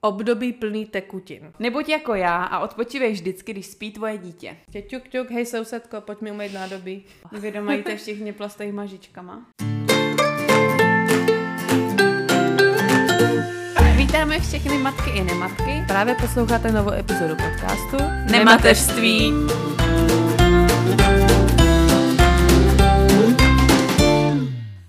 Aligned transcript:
období 0.00 0.52
plný 0.52 0.86
tekutin. 0.86 1.52
Nebuď 1.58 1.88
jako 1.88 2.14
já 2.14 2.44
a 2.44 2.58
odpočívej 2.58 3.12
vždycky, 3.12 3.52
když 3.52 3.66
spí 3.66 3.90
tvoje 3.90 4.18
dítě. 4.18 4.56
Tě 4.70 4.82
ťuk, 4.82 5.08
ťuk, 5.08 5.30
hej 5.30 5.46
sousedko, 5.46 6.00
pojď 6.00 6.20
mi 6.20 6.30
umýt 6.30 6.52
nádobí. 6.52 7.04
Vy 7.32 7.50
doma 7.52 7.72
jíte 7.72 7.96
všichni 8.02 8.32
plastovýma 8.32 8.86
žičkama. 8.86 9.46
Vítáme 13.96 14.40
všechny 14.40 14.78
matky 14.78 15.10
i 15.10 15.24
nematky. 15.24 15.84
Právě 15.86 16.14
posloucháte 16.14 16.72
novou 16.72 16.92
epizodu 16.92 17.36
podcastu 17.36 17.96
Nemateřství. 18.30 19.32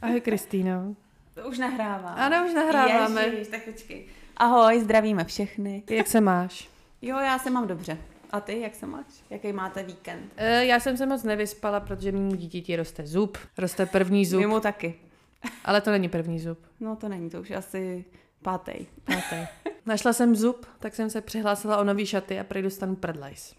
Ahoj 0.01 0.21
Kristýno. 0.21 0.95
To 1.33 1.41
už 1.49 1.57
nahrává. 1.57 2.09
Ano, 2.09 2.45
už 2.47 2.53
nahráváme. 2.53 3.23
Ježiš, 3.23 3.47
tak 3.47 3.63
počkej. 3.65 4.05
Ahoj, 4.39 4.79
zdravíme 4.81 5.23
všechny. 5.25 5.83
Jak 5.89 6.07
se 6.07 6.21
máš? 6.21 6.69
Jo, 7.01 7.17
já 7.19 7.39
se 7.39 7.49
mám 7.49 7.67
dobře. 7.67 7.97
A 8.31 8.39
ty, 8.39 8.59
jak 8.59 8.75
se 8.75 8.85
máš? 8.85 9.05
Jaký 9.29 9.53
máte 9.53 9.83
víkend? 9.83 10.31
E, 10.37 10.65
já 10.65 10.79
jsem 10.79 10.97
se 10.97 11.05
moc 11.05 11.23
nevyspala, 11.23 11.79
protože 11.79 12.11
mému 12.11 12.35
dítěti 12.35 12.75
roste 12.75 13.07
zub. 13.07 13.37
Roste 13.57 13.85
první 13.85 14.25
zub, 14.25 14.39
Mimo 14.39 14.59
taky. 14.59 14.95
ale 15.65 15.81
to 15.81 15.91
není 15.91 16.09
první 16.09 16.39
zub. 16.39 16.59
No 16.79 16.95
to 16.95 17.09
není, 17.09 17.29
to 17.29 17.41
už 17.41 17.51
asi 17.51 18.05
pátý. 18.41 18.71
Pátý. 19.05 19.47
Našla 19.85 20.13
jsem 20.13 20.35
zub, 20.35 20.65
tak 20.79 20.95
jsem 20.95 21.09
se 21.09 21.21
přihlásila 21.21 21.77
o 21.77 21.83
nový 21.83 22.05
šaty 22.05 22.39
a 22.39 22.43
prý 22.43 22.61
dostanu 22.61 22.95
prdlajs. 22.95 23.55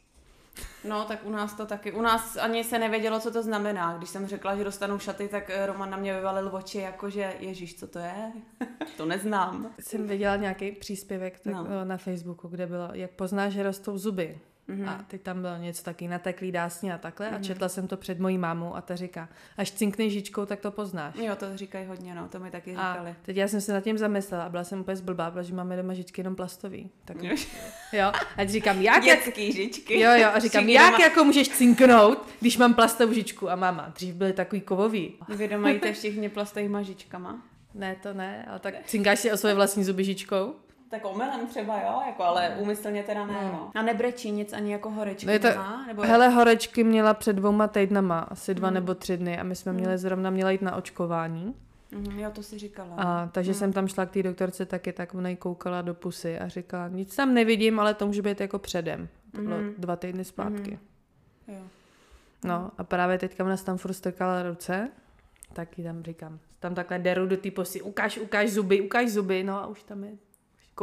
No, 0.84 1.04
tak 1.04 1.18
u 1.24 1.30
nás 1.30 1.54
to 1.54 1.66
taky. 1.66 1.92
U 1.92 2.02
nás 2.02 2.36
ani 2.36 2.64
se 2.64 2.78
nevědělo, 2.78 3.20
co 3.20 3.30
to 3.30 3.42
znamená. 3.42 3.96
Když 3.98 4.10
jsem 4.10 4.26
řekla, 4.26 4.56
že 4.56 4.64
dostanu 4.64 4.98
šaty, 4.98 5.28
tak 5.28 5.50
eh, 5.50 5.66
Roman 5.66 5.90
na 5.90 5.96
mě 5.96 6.14
vyvalil 6.14 6.50
oči, 6.52 6.78
jakože, 6.78 7.34
ježíš, 7.38 7.78
co 7.78 7.86
to 7.86 7.98
je? 7.98 8.32
to 8.96 9.06
neznám. 9.06 9.70
Jsem 9.80 10.06
viděla 10.06 10.36
nějaký 10.36 10.72
příspěvek 10.72 11.40
tak, 11.40 11.52
No. 11.52 11.64
no. 11.64 11.84
na 11.84 11.96
Facebooku, 11.96 12.48
kde 12.48 12.66
bylo, 12.66 12.88
jak 12.92 13.10
poznáš, 13.10 13.52
že 13.52 13.62
rostou 13.62 13.98
zuby. 13.98 14.38
Mhm. 14.70 14.84
Mm-hmm. 14.84 14.88
A 14.88 15.04
teď 15.08 15.22
tam 15.22 15.40
bylo 15.42 15.56
něco 15.56 15.82
taky 15.82 16.08
nateklý 16.08 16.52
dásně 16.52 16.94
a 16.94 16.98
takhle. 16.98 17.30
Mm-hmm. 17.30 17.36
A 17.36 17.42
četla 17.42 17.68
jsem 17.68 17.88
to 17.88 17.96
před 17.96 18.18
mojí 18.18 18.38
mámou 18.38 18.76
a 18.76 18.80
ta 18.80 18.96
říká, 18.96 19.28
až 19.56 19.70
cinkneš 19.70 20.12
žičkou, 20.12 20.46
tak 20.46 20.60
to 20.60 20.70
poznáš. 20.70 21.14
Jo, 21.18 21.36
to 21.36 21.56
říkají 21.56 21.86
hodně, 21.86 22.14
no, 22.14 22.28
to 22.28 22.38
mi 22.40 22.50
taky 22.50 22.76
A 22.76 22.92
říkali. 22.92 23.14
teď 23.22 23.36
já 23.36 23.48
jsem 23.48 23.60
se 23.60 23.72
nad 23.72 23.80
tím 23.84 23.98
zamyslela 23.98 24.44
a 24.44 24.48
byla 24.48 24.64
jsem 24.64 24.80
úplně 24.80 24.96
zblbá, 24.96 25.30
protože 25.30 25.54
máme 25.54 25.76
doma 25.76 25.94
žičky 25.94 26.20
jenom 26.20 26.36
plastový. 26.36 26.90
Tak 27.04 27.16
jo. 27.92 28.12
A 28.36 28.44
říkám, 28.46 28.80
jak, 28.82 29.04
jak, 29.04 29.24
Dětský 29.24 29.52
žičky. 29.52 30.00
Jo, 30.00 30.10
jo, 30.14 30.28
a 30.32 30.38
říkám, 30.38 30.60
Všichni 30.60 30.74
jak 30.74 30.94
doma- 30.94 31.00
jako 31.02 31.24
můžeš 31.24 31.48
cinknout, 31.48 32.28
když 32.40 32.56
mám 32.56 32.74
plastovou 32.74 33.12
žičku 33.12 33.50
a 33.50 33.56
máma, 33.56 33.92
dřív 33.94 34.14
byly 34.14 34.32
takový 34.32 34.60
kovový. 34.60 35.14
Vy 35.28 35.48
doma 35.48 35.70
jíte 35.70 35.92
všichni 35.92 36.28
plastovýma 36.28 36.82
žičkama? 36.82 37.42
Ne, 37.74 37.96
to 38.02 38.14
ne, 38.14 38.46
ale 38.50 38.58
tak 38.58 38.74
cinkáš 38.86 39.18
si 39.18 39.32
o 39.32 39.36
svoje 39.36 39.54
vlastní 39.54 39.84
zuby 39.84 40.04
žičkou? 40.04 40.54
Tak 40.90 41.04
omylem 41.04 41.46
třeba, 41.46 41.80
jo, 41.80 42.02
jako, 42.06 42.22
ale 42.22 42.56
úmyslně 42.58 43.02
teda 43.02 43.26
ne, 43.26 43.50
no. 43.52 43.70
A 43.74 43.82
nebrečí 43.82 44.30
nic 44.30 44.52
ani 44.52 44.72
jako 44.72 44.90
horečky 44.90 45.26
No 45.26 45.32
je 45.32 45.38
to, 45.38 45.48
doma? 45.48 45.84
Nebo 45.86 46.02
hele, 46.02 46.28
horečky 46.28 46.84
měla 46.84 47.14
před 47.14 47.32
dvouma 47.32 47.68
týdnama, 47.68 48.18
asi 48.18 48.54
dva 48.54 48.70
nebo 48.70 48.94
tři 48.94 49.16
dny 49.16 49.38
a 49.38 49.42
my 49.42 49.56
jsme 49.56 49.72
měli 49.72 49.98
zrovna 49.98 50.30
měla 50.30 50.50
jít 50.50 50.62
na 50.62 50.76
očkování. 50.76 51.54
Mhm, 51.90 52.18
jo, 52.18 52.30
to 52.30 52.42
si 52.42 52.58
říkala. 52.58 52.96
A 52.96 53.26
takže 53.32 53.54
jsem 53.54 53.72
tam 53.72 53.88
šla 53.88 54.06
k 54.06 54.10
té 54.10 54.22
doktorce 54.22 54.66
taky, 54.66 54.92
tak 54.92 55.14
ona 55.14 55.28
jí 55.28 55.36
koukala 55.36 55.82
do 55.82 55.94
pusy 55.94 56.38
a 56.38 56.48
říkala, 56.48 56.88
nic 56.88 57.16
tam 57.16 57.34
nevidím, 57.34 57.80
ale 57.80 57.94
to 57.94 58.06
může 58.06 58.22
být 58.22 58.40
jako 58.40 58.58
předem. 58.58 59.08
To 59.34 59.40
bylo 59.40 59.56
dva 59.78 59.96
týdny 59.96 60.24
zpátky. 60.24 60.78
Jo. 61.48 61.62
No 62.44 62.70
a 62.78 62.84
právě 62.84 63.18
teďka 63.18 63.44
ona 63.44 63.56
tam 63.56 63.78
furt 63.78 63.92
strkala 63.92 64.42
ruce, 64.42 64.90
tak 65.52 65.78
jí 65.78 65.84
tam 65.84 66.02
říkám, 66.02 66.38
tam 66.60 66.74
takhle 66.74 66.98
deru 66.98 67.26
do 67.26 67.36
té 67.36 67.50
posy, 67.50 67.82
ukáž, 67.82 68.18
ukáž 68.18 68.50
zuby, 68.52 68.80
ukáž 68.80 69.10
zuby, 69.10 69.44
no 69.44 69.62
a 69.62 69.66
už 69.66 69.82
tam 69.82 70.04
je 70.04 70.10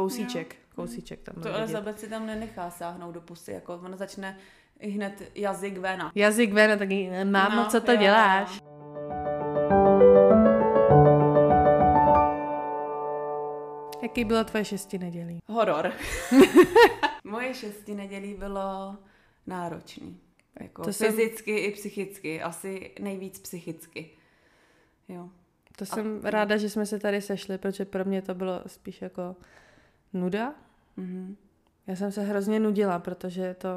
kousíček, 0.02 0.56
kousíček 0.74 1.20
tam 1.22 1.42
To. 1.42 1.48
Elizabeth 1.48 1.98
si 1.98 2.08
tam 2.08 2.26
nenechá 2.26 2.70
sáhnout 2.70 3.12
do 3.14 3.20
pusy, 3.20 3.52
jako 3.52 3.74
ona 3.74 3.96
začne 3.96 4.38
hned 4.80 5.30
jazyk 5.34 5.78
vena. 5.78 6.12
Jazyk 6.14 6.52
ven 6.52 6.72
a 6.72 6.76
taky, 6.76 7.10
mámo, 7.24 7.56
No, 7.56 7.66
co 7.70 7.80
to 7.80 7.92
jo, 7.92 7.98
děláš? 7.98 8.58
Jaký 14.02 14.24
bylo 14.24 14.44
tvoje 14.44 14.64
šesti 14.64 14.98
nedělí? 14.98 15.38
Horor. 15.48 15.92
Moje 17.24 17.54
šesti 17.54 17.94
nedělí 17.94 18.34
bylo 18.34 18.96
náročný. 19.46 20.20
Jako 20.60 20.82
To 20.82 20.88
to 20.88 20.92
jsem- 20.92 21.12
fyzicky 21.12 21.56
i 21.58 21.70
psychicky. 21.72 22.42
Asi 22.42 22.90
nejvíc 23.00 23.38
psychicky. 23.38 24.10
Jo. 25.08 25.28
To 25.76 25.86
jsem 25.86 26.20
ráda, 26.24 26.56
že 26.56 26.70
jsme 26.70 26.86
se 26.86 26.98
tady 26.98 27.20
sešli, 27.20 27.58
protože 27.58 27.84
pro 27.84 28.04
mě 28.04 28.22
to 28.22 28.34
bylo 28.34 28.62
spíš 28.66 29.02
jako 29.02 29.36
nuda. 30.12 30.54
Mhm. 30.96 31.36
Já 31.86 31.96
jsem 31.96 32.12
se 32.12 32.22
hrozně 32.22 32.60
nudila, 32.60 32.98
protože 32.98 33.54
to 33.58 33.68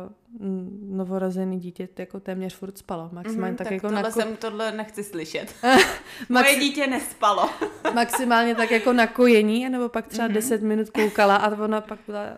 novorozený 0.82 1.60
dítě 1.60 1.90
jako 1.98 2.20
téměř 2.20 2.56
furt 2.56 2.78
spalo. 2.78 3.10
Maximálně 3.12 3.48
Mhm, 3.52 3.56
tak, 3.58 3.66
tak 3.68 3.72
jako 3.74 3.88
tohle, 3.88 4.02
na 4.04 4.12
jsem, 4.12 4.36
tohle 4.38 4.72
nechci 4.72 5.04
slyšet. 5.04 5.56
Max- 5.64 5.86
Moje 6.30 6.60
dítě 6.60 6.88
nespalo. 6.88 7.50
maximálně 7.94 8.56
tak 8.56 8.72
jako 8.72 8.94
na 8.94 9.08
kojení, 9.08 9.70
nebo 9.70 9.90
pak 9.90 10.08
třeba 10.08 10.28
Mhm. 10.28 10.34
10 10.34 10.62
minut 10.62 10.90
koukala 10.90 11.36
a 11.36 11.58
ona 11.64 11.82
pak 11.82 12.00
byla 12.08 12.38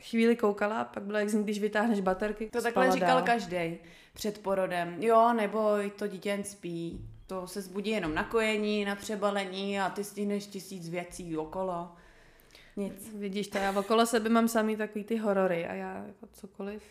chvíli 0.00 0.36
koukala 0.36 0.80
a 0.80 0.84
pak 0.84 1.02
byla 1.02 1.18
jak 1.18 1.28
zní, 1.28 1.44
když 1.44 1.60
vytáhneš 1.60 2.00
baterky, 2.00 2.50
To 2.52 2.62
takhle 2.62 2.90
říkal 2.92 3.08
dál. 3.08 3.22
každý 3.22 3.78
před 4.14 4.38
porodem. 4.42 4.96
Jo, 4.98 5.32
nebo 5.36 5.70
to 5.96 6.06
dítě 6.06 6.28
jen 6.28 6.44
spí. 6.44 7.00
To 7.26 7.46
se 7.46 7.60
zbudí 7.62 7.90
jenom 7.90 8.14
na 8.14 8.24
kojení, 8.24 8.84
na 8.84 8.96
přebalení 8.96 9.80
a 9.80 9.90
ty 9.90 10.04
stihneš 10.04 10.46
tisíc 10.46 10.88
věcí 10.88 11.36
okolo. 11.36 11.92
Nic. 12.76 13.14
Vidíš 13.14 13.48
to, 13.48 13.58
já 13.58 13.78
okolo 13.78 14.06
sebe 14.06 14.28
mám 14.28 14.48
samý 14.48 14.76
takový 14.76 15.04
ty 15.04 15.16
horory 15.16 15.66
a 15.66 15.74
já 15.74 15.94
jako 16.06 16.26
cokoliv, 16.32 16.82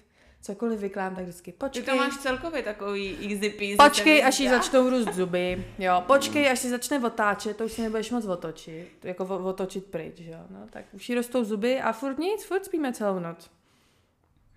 cokoliv 0.41 0.79
vyklám, 0.79 1.15
tak 1.15 1.23
vždycky 1.23 1.51
Ty 1.51 1.57
počkej, 1.57 1.83
to 1.83 1.95
máš 1.95 2.17
celkově 2.17 2.63
takový 2.63 3.17
easy 3.33 3.49
peasy. 3.49 3.75
počkej, 3.77 4.23
až 4.25 4.39
jí 4.39 4.49
začnou 4.49 4.89
růst 4.89 5.13
zuby, 5.13 5.65
jo, 5.79 6.03
počkej, 6.07 6.51
až 6.51 6.59
si 6.59 6.69
začne 6.69 6.99
otáčet, 7.05 7.57
to 7.57 7.65
už 7.65 7.71
si 7.73 7.81
nebudeš 7.81 8.11
moc 8.11 8.25
otočit, 8.25 8.87
jako 9.03 9.25
otočit 9.25 9.85
pryč, 9.85 10.19
jo, 10.19 10.39
no, 10.49 10.59
tak 10.69 10.85
už 10.93 11.09
jí 11.09 11.15
rostou 11.15 11.43
zuby 11.43 11.81
a 11.81 11.91
furt 11.91 12.17
nic, 12.17 12.43
furt 12.43 12.65
spíme 12.65 12.93
celou 12.93 13.19
noc. 13.19 13.49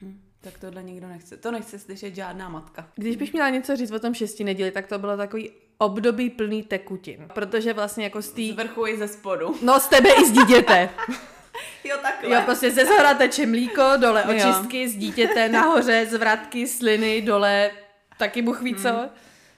Hm, 0.02 0.20
Tak 0.40 0.58
tohle 0.58 0.82
nikdo 0.82 1.08
nechce. 1.08 1.36
To 1.36 1.50
nechce 1.50 1.78
slyšet 1.78 2.14
žádná 2.14 2.48
matka. 2.48 2.88
Když 2.94 3.16
bych 3.16 3.32
měla 3.32 3.48
něco 3.50 3.76
říct 3.76 3.90
o 3.90 3.98
tom 3.98 4.14
šesti 4.14 4.44
neděli, 4.44 4.70
tak 4.70 4.86
to 4.86 4.98
bylo 4.98 5.16
takový 5.16 5.50
období 5.84 6.30
plný 6.30 6.62
tekutin, 6.62 7.28
protože 7.34 7.72
vlastně 7.72 8.04
jako 8.04 8.22
z 8.22 8.26
Z 8.26 8.30
té, 8.32 8.62
vrchu 8.62 8.86
i 8.86 8.98
ze 8.98 9.08
spodu. 9.08 9.56
no 9.62 9.80
z 9.80 9.88
tebe 9.88 10.08
i 10.10 10.26
z 10.26 10.32
dítěte. 10.32 10.88
Jo, 11.84 11.96
takhle. 12.02 12.34
Jo, 12.34 12.42
prostě 12.44 12.70
ze 12.70 12.84
zhora 12.84 13.14
teče 13.14 13.46
mlíko, 13.46 13.82
dole 13.96 14.24
Jo. 14.26 14.34
očistky, 14.34 14.88
z 14.88 14.96
dítěte, 14.96 15.48
nahoře 15.48 16.06
zvratky, 16.10 16.66
sliny, 16.66 17.22
dole 17.22 17.70
taky 18.18 18.42
ví 18.62 18.74
co. 18.74 19.08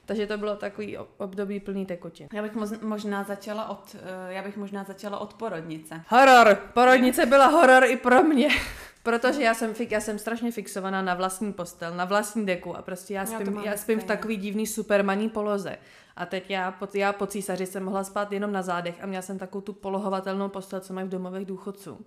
Takže 0.06 0.26
to 0.26 0.38
bylo 0.38 0.56
takový 0.56 0.98
období 1.16 1.60
plný 1.60 1.86
tekutin. 1.86 2.28
Já 2.32 2.42
bych 2.42 2.52
možná 2.82 3.24
začala 3.24 3.68
od, 3.68 3.96
eh, 4.28 4.32
já 4.32 4.42
bych 4.42 4.56
možná 4.56 4.84
začala 4.84 5.18
od 5.18 5.34
porodnice. 5.34 6.00
Horor. 6.08 6.54
Porodnice 6.74 7.26
byla 7.26 7.46
horor 7.46 7.84
i 7.84 7.96
pro 7.96 8.22
mě. 8.22 8.48
Protože 9.02 9.42
já 9.42 9.54
jsem, 9.54 9.74
fik, 9.74 9.90
já 9.92 10.00
jsem 10.00 10.18
strašně 10.18 10.52
fixovaná 10.52 11.02
na 11.02 11.14
vlastní 11.14 11.52
postel, 11.52 11.94
na 11.94 12.04
vlastní 12.04 12.46
deku 12.46 12.76
a 12.76 12.82
prostě 12.82 13.14
já 13.14 13.20
Já 13.20 13.26
spím, 13.26 13.54
mám 13.54 13.64
já 13.64 13.76
spím 13.76 14.00
v 14.00 14.04
takový 14.04 14.36
divný 14.36 14.66
supermaní 14.66 15.28
poloze. 15.28 15.76
A 16.16 16.26
teď 16.26 16.50
já 16.50 16.72
po, 16.72 16.88
já 16.94 17.12
po 17.12 17.26
císaři 17.26 17.66
jsem 17.66 17.84
mohla 17.84 18.04
spát 18.04 18.32
jenom 18.32 18.52
na 18.52 18.62
zádech 18.62 19.02
a 19.02 19.06
měla 19.06 19.22
jsem 19.22 19.38
takovou 19.38 19.62
tu 19.62 19.72
polohovatelnou 19.72 20.48
postel, 20.48 20.80
co 20.80 20.92
mají 20.94 21.06
v 21.06 21.10
domovech 21.10 21.44
důchodců. 21.46 22.06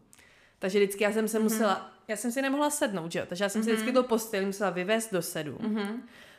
Takže 0.60 0.80
vždycky 0.80 1.04
já 1.04 1.12
jsem 1.12 1.28
se 1.28 1.40
musela, 1.40 1.92
já 2.08 2.16
jsem 2.16 2.32
si 2.32 2.42
nemohla 2.42 2.70
sednout, 2.70 3.12
že 3.12 3.20
jo? 3.20 3.26
Takže 3.30 3.44
já 3.44 3.50
jsem 3.50 3.64
si 3.64 3.72
vždycky 3.72 3.92
tu 3.94 4.04
postel 4.04 4.46
musela 4.46 4.70
vyvést 4.70 5.14
do 5.14 5.22
sedu. 5.22 5.58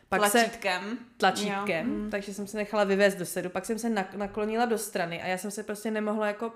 Pak 0.08 0.24
se, 0.26 0.30
Tlačítkem. 0.38 0.98
tlačítkem, 1.16 1.88
Jo. 1.92 1.94
mhm. 1.98 2.10
takže 2.10 2.34
jsem 2.34 2.46
se 2.46 2.56
nechala 2.56 2.84
vyvést 2.84 3.18
do 3.18 3.26
sedu, 3.26 3.50
pak 3.50 3.66
jsem 3.66 3.78
se 3.78 3.88
nak- 3.90 4.14
naklonila 4.16 4.64
do 4.64 4.78
strany 4.78 5.22
a 5.22 5.26
já 5.26 5.38
jsem 5.38 5.50
se 5.50 5.62
prostě 5.62 5.90
nemohla 5.90 6.26
jako 6.26 6.52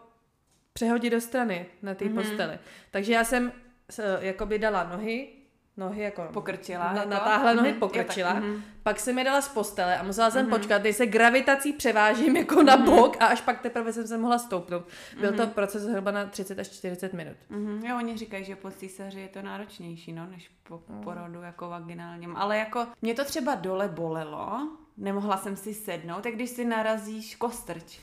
přehodit 0.73 1.13
do 1.13 1.21
strany 1.21 1.67
na 1.83 1.95
té 1.95 2.05
Mhm. 2.05 2.15
posteli. 2.15 2.59
Takže 2.91 3.13
já 3.13 3.25
jsem 3.25 3.53
s- 3.91 4.19
jakoby 4.21 4.59
dala 4.59 4.85
nohy, 4.85 5.29
nohy 5.83 6.03
jako 6.03 6.23
Pokrčila, 6.33 6.93
Na, 6.93 6.99
jako? 6.99 7.09
natáhla 7.11 7.53
nohy, 7.55 7.71
Mhm, 7.71 7.81
pokrčila, 7.81 8.33
mhm. 8.35 8.63
pak 8.83 9.01
jsem 9.01 9.19
je 9.19 9.25
dala 9.25 9.41
z 9.41 9.49
postele 9.49 9.99
a 9.99 10.03
musela 10.03 10.31
jsem 10.31 10.47
počkat, 10.51 10.83
když 10.83 10.97
se 10.97 11.07
gravitací 11.07 11.73
převážím 11.73 12.37
jako 12.37 12.63
na 12.63 12.77
bok 12.77 13.17
a 13.23 13.27
až 13.27 13.41
pak 13.41 13.61
teprve 13.61 13.93
jsem 13.93 14.07
se 14.07 14.19
mohla 14.19 14.39
stoupnout. 14.39 14.85
Byl 15.21 15.33
to 15.33 15.47
proces 15.47 15.83
zhruba 15.83 16.11
na 16.11 16.25
30 16.27 16.59
až 16.59 16.69
40 16.69 17.13
minut. 17.13 17.37
Mhm, 17.51 17.85
jo, 17.87 17.97
oni 17.97 18.17
říkají, 18.17 18.45
že 18.45 18.57
po 18.57 18.71
císaři 18.71 19.21
je 19.21 19.29
to 19.29 19.43
náročnější, 19.43 20.13
no, 20.13 20.27
než 20.31 20.51
po 20.69 20.83
Mm. 20.89 21.01
porodu 21.01 21.43
jako 21.43 21.69
vaginálním. 21.69 22.37
Ale 22.37 22.59
jako 22.59 22.87
mě 23.03 23.15
to 23.15 23.25
třeba 23.25 23.55
dole 23.55 23.89
bolelo, 23.89 24.69
nemohla 24.97 25.37
jsem 25.37 25.57
si 25.57 25.75
sednout, 25.75 26.23
tak 26.23 26.35
když 26.35 26.51
si 26.51 26.65
narazíš 26.65 27.35
kostrč. 27.37 27.99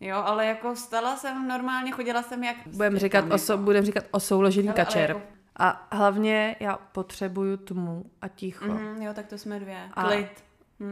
Jo, 0.00 0.16
ale 0.24 0.46
jako 0.46 0.76
stala 0.76 1.16
jsem 1.16 1.48
normálně, 1.48 1.92
chodila 1.92 2.22
jsem 2.22 2.44
jak... 2.44 2.56
Budeme 2.66 2.98
říkat, 2.98 3.24
oso, 3.32 3.58
budem 3.58 3.84
říkat 3.84 4.04
osouložený 4.10 4.68
Ale- 4.68 4.76
ale 4.76 4.84
kačer. 4.84 5.10
jako- 5.10 5.22
A 5.56 5.88
hlavně 5.92 6.56
já 6.60 6.76
potřebuju 6.76 7.56
tmu 7.56 8.04
a 8.22 8.28
ticho. 8.28 8.64
Mhm, 8.66 9.02
jo, 9.02 9.14
tak 9.14 9.26
to 9.26 9.38
jsme 9.38 9.60
dvě. 9.60 9.88
A- 9.94 10.04
Klid. 10.04 10.44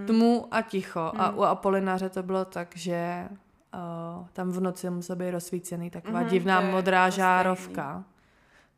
Tmu 0.06 0.46
a 0.50 0.62
ticho. 0.62 1.12
A 1.16 1.30
u 1.30 1.42
Apolináře 1.42 2.08
to 2.08 2.22
bylo 2.22 2.44
tak, 2.44 2.76
že 2.76 3.28
uh, 3.30 4.26
tam 4.32 4.50
v 4.50 4.60
noci 4.60 4.90
musel 4.90 5.16
být 5.16 5.30
rozsvícený 5.30 5.90
taková 5.90 6.20
Mhm, 6.20 6.28
divná 6.28 6.60
modrá 6.60 7.06
to 7.06 7.12
stejný. 7.12 7.26
žárovka. 7.26 8.04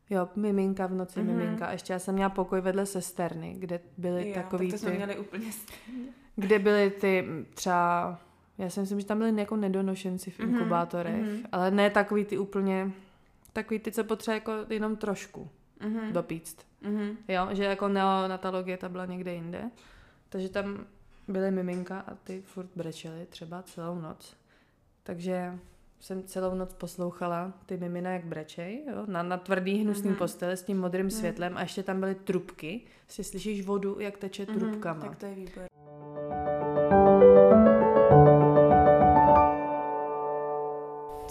Jo, 0.09 0.29
miminka 0.35 0.87
v 0.87 0.93
noci, 0.93 1.19
mm-hmm. 1.19 1.25
miminka. 1.25 1.65
A 1.67 1.71
ještě 1.71 1.93
já 1.93 1.99
jsem 1.99 2.15
měla 2.15 2.29
pokoj 2.29 2.61
vedle 2.61 2.85
sesterny, 2.85 3.55
kde 3.59 3.79
byly 3.97 4.27
Jo, 4.29 4.33
takový 4.35 4.67
tak 4.71 4.79
to 4.79 4.81
jsme 4.81 4.91
ty... 4.91 4.97
měli 4.97 5.19
úplně. 5.19 5.47
Kde 6.35 6.59
byly 6.59 6.89
ty 6.91 7.21
mm, 7.21 7.45
třeba... 7.53 8.17
Já 8.57 8.69
si 8.69 8.79
myslím, 8.79 8.99
že 8.99 9.05
tam 9.05 9.17
byly 9.17 9.39
jako 9.41 9.55
nedonošenci 9.55 10.31
v 10.31 10.39
Mhm, 10.39 10.49
inkubátorech, 10.49 11.15
mhm. 11.21 11.43
ale 11.51 11.71
ne 11.71 11.89
takový 11.89 12.25
ty 12.25 12.37
úplně... 12.37 12.91
Takový 13.53 13.79
ty, 13.79 13.91
co 13.91 14.03
potřeba 14.03 14.35
jako 14.35 14.51
jenom 14.69 14.95
trošku 14.95 15.49
Mhm. 15.83 16.13
dopíct. 16.13 16.57
Mhm. 16.81 17.17
Jo, 17.27 17.47
že 17.51 17.63
jako 17.63 17.87
neonatologie 17.87 18.77
ta 18.77 18.89
byla 18.89 19.05
někde 19.05 19.33
jinde. 19.33 19.63
Takže 20.29 20.49
tam 20.49 20.85
byly 21.27 21.51
miminka 21.51 21.99
a 21.99 22.15
ty 22.15 22.41
furt 22.41 22.69
brečely 22.75 23.25
třeba 23.29 23.61
celou 23.63 23.99
noc. 24.01 24.35
Takže 25.03 25.59
jsem 25.99 26.23
celou 26.23 26.55
noc 26.55 26.73
poslouchala 26.73 27.53
ty 27.65 27.77
mimina, 27.77 28.11
jak 28.11 28.25
brečej, 28.25 28.85
jo, 28.89 29.03
na, 29.07 29.23
na 29.23 29.37
tvrdý 29.37 29.75
hnusný 29.83 30.09
Mhm. 30.09 30.17
posteli 30.17 30.57
s 30.57 30.63
tím 30.63 30.79
modrým 30.79 31.09
světlem 31.09 31.57
a 31.57 31.61
ještě 31.61 31.83
tam 31.83 31.99
byly 31.99 32.15
trubky. 32.15 32.81
Si 33.07 33.23
slyšíš 33.23 33.65
vodu, 33.65 33.99
jak 33.99 34.17
teče 34.17 34.45
Mhm, 34.49 34.59
trubkama. 34.59 35.01
Tak 35.05 35.15
to 35.17 35.25
je 35.25 35.35
výbor. 35.35 35.63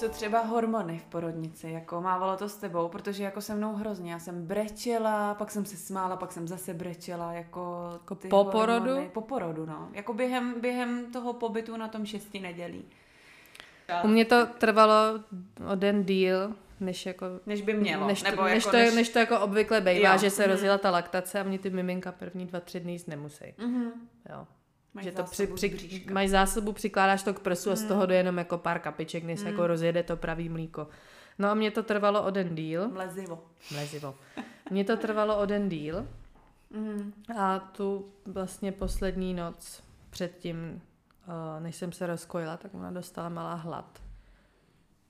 Co 0.02 0.08
třeba 0.08 0.40
hormony 0.40 0.98
v 0.98 1.04
porodnici, 1.04 1.68
jako 1.70 2.00
mávalo 2.00 2.36
to 2.36 2.48
s 2.48 2.56
tebou, 2.56 2.88
protože 2.88 3.24
jako 3.24 3.40
se 3.40 3.54
mnou 3.54 3.72
hrozně, 3.74 4.12
já 4.12 4.18
jsem 4.18 4.46
brečela, 4.46 5.34
pak 5.34 5.50
jsem 5.50 5.64
se 5.64 5.76
smála, 5.76 6.16
pak 6.16 6.32
jsem 6.32 6.48
zase 6.48 6.74
brečela, 6.74 7.32
jako, 7.32 7.90
Jako 7.92 8.14
ty 8.14 8.28
po 8.28 8.44
porodu? 8.44 8.84
hormony- 8.90 9.08
Po 9.12 9.20
porodu, 9.20 9.66
no. 9.66 9.88
Jako 9.92 10.14
během, 10.14 10.60
během 10.60 11.12
toho 11.12 11.32
pobytu 11.32 11.76
na 11.76 11.88
tom 11.88 12.06
šesti 12.06 12.40
nedělí. 12.40 12.84
U 14.04 14.08
mě 14.08 14.24
to 14.24 14.46
trvalo 14.46 14.94
o 15.72 15.74
den 15.74 16.04
díl, 16.04 16.54
než 16.80 17.06
jako 17.06 17.26
Než 17.46 17.62
by 17.62 17.74
mělo. 17.74 18.06
Než 18.06 18.22
to, 18.22 18.30
nebo 18.30 18.42
než, 18.44 18.64
jako 18.64 18.70
to, 18.70 18.76
než... 18.76 18.94
než 18.94 19.08
to 19.08 19.18
jako 19.18 19.40
obvykle 19.40 19.80
bývá, 19.80 20.12
Jo, 20.12 20.18
že 20.18 20.30
se 20.30 20.42
mhm. 20.42 20.50
rozjela 20.50 20.78
ta 20.78 20.90
laktace 20.90 21.40
a 21.40 21.42
mě 21.42 21.58
ty 21.58 21.70
miminka 21.70 22.12
první 22.12 22.46
dva, 22.46 22.60
tři 22.60 22.80
dny 22.80 22.92
jíst 22.92 23.08
nemusí. 23.08 23.54
Mhm. 23.58 23.90
Jo. 24.30 24.46
Mají 24.94 25.04
že 25.04 25.12
to 25.12 25.22
při, 25.24 25.42
zásobu 25.46 25.54
při, 25.56 26.06
mají 26.12 26.28
zásobu, 26.28 26.72
přikládáš 26.72 27.22
to 27.22 27.34
k 27.34 27.40
prsu 27.40 27.70
a 27.70 27.76
z 27.76 27.82
Mm. 27.82 27.88
toho 27.88 28.06
jde 28.06 28.14
jenom 28.14 28.38
jako 28.38 28.58
pár 28.58 28.78
kapiček, 28.78 29.24
než 29.24 29.40
se 29.40 29.48
jako 29.50 29.66
rozjede 29.66 30.02
to 30.02 30.16
pravý 30.16 30.48
mlíko. 30.48 30.88
No 31.38 31.48
a 31.50 31.54
mě 31.54 31.70
to 31.70 31.82
trvalo 31.82 32.22
o 32.24 32.30
den 32.30 32.54
díl. 32.54 32.88
Mlezivo. 32.88 33.44
Mlezivo. 33.72 34.14
Mně 34.70 34.84
to 34.84 34.96
trvalo 34.96 35.38
o 35.38 35.46
den 35.46 35.68
díl 35.68 36.06
Mhm. 36.70 37.12
a 37.38 37.58
tu 37.58 38.06
vlastně 38.26 38.72
poslední 38.72 39.34
noc 39.34 39.82
předtím, 40.10 40.82
eh, 41.56 41.60
než 41.60 41.76
jsem 41.76 41.92
se 41.92 42.06
rozkojila, 42.06 42.56
tak 42.56 42.74
ona 42.74 42.90
dostala 42.90 43.28
malá 43.28 43.54
hlad. 43.54 44.02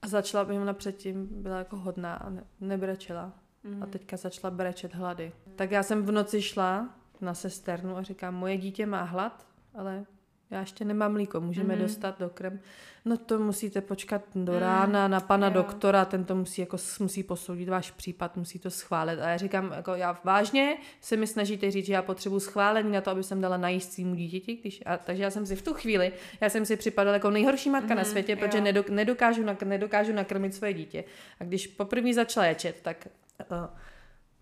A 0.03 0.09
začala 0.09 0.45
by 0.45 0.59
ona 0.59 0.73
předtím, 0.73 1.29
byla 1.31 1.59
jako 1.59 1.77
hodná 1.77 2.15
a 2.15 2.29
ne, 2.31 2.45
nebrečela. 2.61 3.33
Mhm. 3.65 3.83
A 3.83 3.87
teďka 3.87 4.17
začala 4.17 4.51
brečet 4.51 4.95
hlady. 4.95 5.33
Tak 5.57 5.71
já 5.71 5.83
jsem 5.83 6.03
v 6.07 6.11
noci 6.13 6.43
šla 6.43 6.89
na 7.21 7.35
sesternu 7.35 7.97
a 7.97 8.03
říkám, 8.03 8.35
moje 8.35 8.57
dítě 8.57 8.87
má 8.87 9.03
hlad, 9.03 9.47
ale 9.75 10.05
já 10.51 10.61
ještě 10.61 10.85
nemám 10.85 11.13
mlíko, 11.13 11.41
můžeme 11.41 11.75
Mhm. 11.75 11.83
dostat 11.83 12.19
do 12.19 12.29
krem. 12.29 12.61
No 13.05 13.17
to 13.17 13.39
musíte 13.39 13.81
počkat 13.81 14.23
do 14.35 14.53
Mm, 14.53 14.59
rána 14.59 15.09
na 15.09 15.21
pana 15.21 15.47
jo. 15.47 15.53
doktora, 15.55 16.05
ten 16.05 16.25
to 16.25 16.35
musí 16.37 16.61
jako 16.61 16.77
musí 17.01 17.23
posoudit 17.23 17.69
váš 17.69 17.91
případ, 17.91 18.37
musí 18.37 18.59
to 18.59 18.71
schválit. 18.71 19.21
A 19.21 19.29
já 19.29 19.37
říkám, 19.37 19.73
jako 19.77 19.95
já 19.95 20.19
vážně 20.25 20.77
se 21.01 21.17
mi 21.17 21.27
snažíte 21.27 21.71
říct, 21.71 21.87
že 21.87 21.93
já 21.93 22.03
potřebuji 22.03 22.41
schválení 22.41 22.93
na 22.93 23.01
to, 23.01 23.11
aby 23.11 23.23
jsem 23.23 23.41
dala 23.41 23.57
najíst 23.57 23.93
svým 23.93 24.17
dítěti, 24.17 24.57
když, 24.57 24.83
a, 24.87 24.97
takže 24.97 25.23
já 25.23 25.31
jsem 25.31 25.47
si 25.47 25.57
v 25.57 25.63
tu 25.63 25.75
chvíli, 25.75 26.13
já 26.41 26.49
jsem 26.49 26.67
si 26.67 26.77
připadala 26.77 27.15
jako 27.15 27.31
nejhorší 27.31 27.71
matka 27.71 27.95
na 27.95 28.03
Mhm, 28.03 28.11
světě, 28.11 28.37
protože 28.37 28.59
jo. 28.59 28.65
nedok, 28.65 28.89
nedokážu, 28.89 29.43
nak, 29.43 29.63
nedokážu 29.63 30.13
nakrmit 30.13 30.55
svoje 30.55 30.73
dítě. 30.75 31.05
A 31.41 31.45
když 31.45 31.67
poprvé 31.67 32.15
začala 32.15 32.47
ječet, 32.47 32.81
tak 32.83 33.09
uh, 33.51 33.57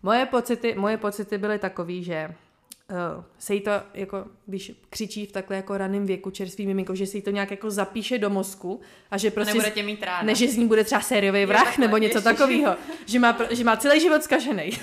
moje, 0.02 0.26
pocity, 0.26 0.74
moje 0.74 0.96
pocity 0.96 1.38
byly 1.38 1.58
takový, 1.58 2.04
že 2.04 2.34
uh, 2.90 3.24
se 3.38 3.54
jí 3.54 3.60
to, 3.60 3.70
jako, 3.94 4.24
když 4.46 4.72
křičí 4.90 5.26
v 5.26 5.32
takhle 5.32 5.56
jako 5.56 5.78
raném 5.78 6.06
věku 6.06 6.30
čerstvý 6.30 6.66
miminko, 6.66 6.94
že 6.94 7.06
se 7.06 7.16
jí 7.16 7.22
to 7.22 7.30
nějak 7.30 7.50
jako 7.50 7.70
zapíše 7.70 8.18
do 8.18 8.30
mozku 8.30 8.80
a 9.10 9.18
že 9.18 9.30
prostě... 9.30 9.52
Nebude 9.54 9.70
tě 9.70 9.82
mít 9.82 10.02
ráda. 10.02 10.22
ne, 10.26 10.34
že 10.34 10.48
z 10.48 10.56
ní 10.56 10.66
bude 10.68 10.84
třeba 10.84 11.00
sériový 11.00 11.46
vrah 11.46 11.64
takhle, 11.64 11.86
nebo 11.86 11.96
něco 11.98 12.20
takového. 12.22 12.76
Že 13.06 13.18
má, 13.18 13.38
že 13.50 13.64
má 13.64 13.76
celý 13.76 14.00
život 14.00 14.22
zkažený. 14.22 14.70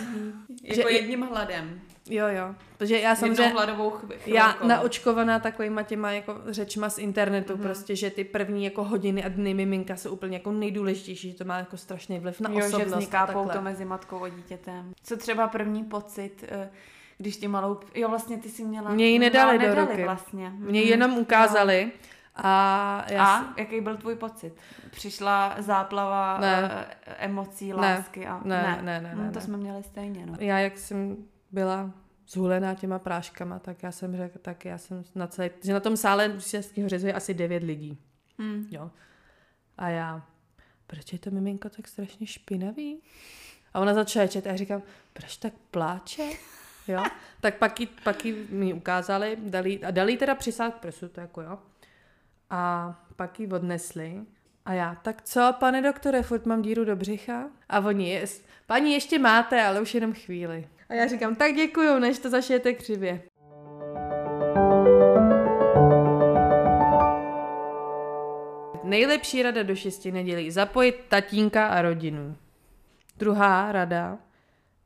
Jako 0.63 0.89
že- 0.89 0.95
jedním 0.95 1.21
hladem. 1.21 1.81
Jo, 2.09 2.25
jo. 2.27 2.55
Protože 2.77 2.99
já 2.99 3.15
Samozřejmě... 3.15 3.47
hladovou 3.47 3.93
Já 4.25 4.57
naočkovaná 4.63 5.39
takovýma 5.39 5.83
těma 5.83 6.11
jako 6.11 6.35
řečma 6.47 6.89
z 6.89 6.97
internetu, 6.97 7.53
Mhm. 7.53 7.61
mm-hmm. 7.61 7.65
prostě, 7.65 7.95
že 7.95 8.09
ty 8.09 8.23
první 8.23 8.63
jako 8.65 8.83
hodiny 8.83 9.23
a 9.23 9.29
dny 9.29 9.53
miminka 9.53 9.95
jsou 9.95 10.11
úplně 10.11 10.37
jako 10.37 10.51
nejdůležitější, 10.51 11.31
že 11.31 11.37
to 11.37 11.45
má 11.45 11.57
jako 11.57 11.77
strašný 11.77 12.19
vliv 12.19 12.39
na 12.39 12.49
jo, 12.49 12.55
že 12.59 12.65
osobnost 12.65 12.91
vzniká 12.91 13.19
a 13.19 13.25
takhle. 13.25 13.43
pouto 13.43 13.61
mezi 13.61 13.85
matkou 13.85 14.23
a 14.23 14.29
dítětem. 14.29 14.93
Co 15.03 15.17
třeba 15.17 15.47
první 15.47 15.83
pocit, 15.83 16.43
eh, 16.47 16.69
když 17.17 17.37
ti 17.37 17.47
malou... 17.47 17.79
Jo, 17.95 18.09
vlastně 18.09 18.37
ty 18.37 18.49
si 18.49 18.63
měla... 18.63 18.91
Mě 18.91 19.07
ji 19.09 19.19
nedali 19.19 19.57
no, 19.57 19.63
do 19.63 19.69
nedali 19.69 19.91
ruky. 19.91 20.03
vlastně. 20.03 20.49
Mě 20.49 20.81
Mhm. 20.81 20.89
jenom 20.89 21.17
ukázali 21.17 21.91
a 22.35 23.05
já 23.11 23.25
A 23.25 23.39
si- 23.43 23.49
jaký 23.59 23.81
byl 23.81 23.97
tvůj 23.97 24.15
pocit? 24.15 24.53
Přišla 24.91 25.55
záplava 25.59 26.39
Ne. 26.39 26.85
eh, 27.05 27.15
emocí, 27.17 27.67
Ne. 27.69 27.75
lásky 27.75 28.27
a... 28.27 28.41
Ne, 28.43 28.79
ne, 28.81 29.01
ne, 29.01 29.11
Hm, 29.15 29.23
ne, 29.23 29.31
To 29.31 29.39
ne. 29.39 29.45
jsme 29.45 29.57
měli 29.57 29.83
stejně, 29.83 30.25
no. 30.25 30.33
já 30.39 30.59
jak 30.59 30.77
jsem 30.77 31.17
byla 31.51 31.91
zhulená 32.27 32.75
těma 32.75 32.99
práškama, 32.99 33.59
tak 33.59 33.83
já 33.83 33.91
jsem 33.91 34.17
řekla, 34.17 34.39
tak 34.41 34.65
já 34.65 34.77
jsem 34.77 35.03
na 35.15 35.27
celé, 35.27 35.49
že 35.63 35.73
na 35.73 35.79
tom 35.79 35.97
sále 35.97 36.33
českého 36.41 36.89
řezu 36.89 37.07
je 37.07 37.13
asi 37.13 37.33
devět 37.33 37.63
lidí, 37.63 37.97
Hm. 38.41 38.67
jo. 38.71 38.91
A 39.77 39.89
já, 39.89 40.21
proč 40.87 41.13
je 41.13 41.19
to 41.19 41.31
miminko 41.31 41.69
tak 41.69 41.87
strašně 41.87 42.27
špinavý? 42.27 43.01
A 43.73 43.79
ona 43.79 43.93
začala 43.93 44.23
ječet 44.23 44.47
a 44.47 44.49
já 44.49 44.55
říkám, 44.55 44.81
proč 45.13 45.37
tak 45.37 45.53
pláče? 45.71 46.23
Jo? 46.87 47.03
Tak 47.41 47.57
pak 47.57 47.79
ji, 47.79 47.87
pak 48.03 48.25
ji 48.25 48.47
mi 48.49 48.73
ukázali, 48.73 49.37
dali, 49.39 49.79
a 49.83 49.91
dali 49.91 50.11
jí 50.11 50.17
teda 50.17 50.35
přisát 50.35 50.73
k 50.73 50.77
prsu, 50.77 51.09
to 51.09 51.21
jako 51.21 51.41
jo. 51.41 51.59
A 52.49 52.93
pak 53.15 53.39
ji 53.39 53.47
odnesli. 53.47 54.21
A 54.65 54.73
já, 54.73 54.95
tak 54.95 55.21
co, 55.21 55.53
pane 55.59 55.81
doktore, 55.81 56.23
furt 56.23 56.45
mám 56.45 56.61
díru 56.61 56.85
do 56.85 56.95
břicha? 56.95 57.49
A 57.69 57.79
oni, 57.79 58.09
jest, 58.09 58.45
paní 58.65 58.93
ještě 58.93 59.19
máte, 59.19 59.63
ale 59.63 59.81
už 59.81 59.95
jenom 59.95 60.13
chvíli. 60.13 60.67
A 60.89 60.93
já 60.93 61.07
říkám, 61.07 61.35
tak 61.35 61.55
děkuju, 61.55 61.99
než 61.99 62.19
to 62.19 62.29
zašijete 62.29 62.73
křivě. 62.73 63.21
Nejlepší 68.83 69.43
rada 69.43 69.63
do 69.63 69.75
šesti 69.75 70.11
nedělí. 70.11 70.51
Zapojit 70.51 71.05
tatínka 71.07 71.67
a 71.67 71.81
rodinu. 71.81 72.35
Druhá 73.17 73.71
rada. 73.71 74.17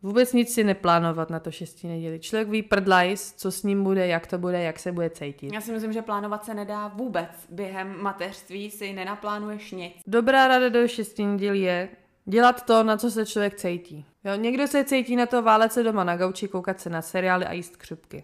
Vůbec 0.04 0.34
nic 0.34 0.54
si 0.54 0.64
neplánovat 0.64 1.30
na 1.30 1.40
to 1.40 1.52
šesti 1.52 1.88
neděli. 1.88 2.20
Člověk 2.20 2.50
ví 2.50 2.64
prdlajs, 2.64 3.34
co 3.34 3.52
s 3.52 3.64
ním 3.64 3.84
bude, 3.84 4.08
jak 4.08 4.28
to 4.28 4.38
bude, 4.38 4.62
jak 4.62 4.80
se 4.80 4.92
bude 4.92 5.10
cítit. 5.10 5.54
Já 5.54 5.62
si 5.62 5.72
myslím, 5.72 5.94
že 5.94 6.02
plánovat 6.02 6.46
se 6.46 6.54
nedá 6.54 6.88
vůbec. 6.88 7.30
Během 7.50 8.02
mateřství 8.02 8.72
si 8.72 8.94
nenaplánuješ 8.94 9.72
nic. 9.72 9.94
Dobrá 10.08 10.48
rada 10.48 10.70
do 10.70 10.88
šesti 10.88 11.26
nedělí 11.26 11.62
je 11.62 11.90
dělat 12.26 12.66
to, 12.66 12.84
na 12.84 12.98
co 12.98 13.12
se 13.12 13.26
člověk 13.26 13.56
cítí. 13.56 14.06
Jo, 14.24 14.36
někdo 14.36 14.68
se 14.68 14.84
cítí 14.84 15.16
na 15.16 15.26
to 15.26 15.42
válet 15.42 15.74
se 15.74 15.84
doma 15.84 16.04
na 16.04 16.18
gauči, 16.18 16.48
koukat 16.48 16.80
se 16.80 16.90
na 16.90 17.02
seriály 17.02 17.46
a 17.46 17.54
jíst 17.54 17.78
křupky. 17.78 18.24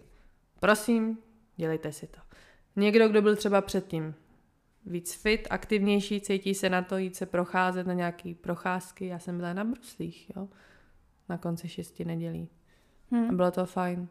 Prosím, 0.60 1.18
dělejte 1.56 1.92
si 1.92 2.06
to. 2.06 2.20
Někdo, 2.76 3.08
kdo 3.08 3.22
byl 3.22 3.36
třeba 3.36 3.60
předtím 3.60 4.14
víc 4.86 5.14
fit, 5.14 5.46
aktivnější, 5.50 6.20
cítí 6.20 6.54
se 6.54 6.70
na 6.70 6.82
to 6.82 6.96
jít 6.96 7.16
se 7.16 7.26
procházet 7.26 7.86
na 7.86 7.94
nějaký 7.94 8.34
procházky. 8.34 9.06
Já 9.06 9.18
jsem 9.18 9.36
byla 9.36 9.52
na 9.52 9.64
bruslích, 9.64 10.30
jo, 10.36 10.48
na 11.28 11.38
konci 11.38 11.68
šesti 11.68 12.04
nedělí. 12.04 12.48
A 13.12 13.16
Hm. 13.16 13.36
bylo 13.36 13.50
to 13.50 13.66
fajn. 13.66 14.08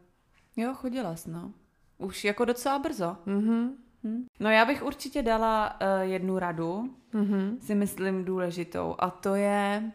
Jo, 0.56 0.74
chodila 0.74 1.16
jsi, 1.16 1.30
no. 1.30 1.52
Už 1.98 2.24
jako 2.24 2.44
docela 2.44 2.78
brzo. 2.78 3.16
Mhm, 3.26 3.70
Hm. 4.04 4.26
No 4.40 4.50
já 4.50 4.64
bych 4.64 4.82
určitě 4.82 5.22
dala 5.22 5.80
uh, 5.80 6.10
jednu 6.10 6.38
radu, 6.38 6.94
mhm. 7.12 7.58
si 7.60 7.74
myslím 7.74 8.24
důležitou, 8.24 8.94
a 8.98 9.10
to 9.10 9.34
je, 9.34 9.92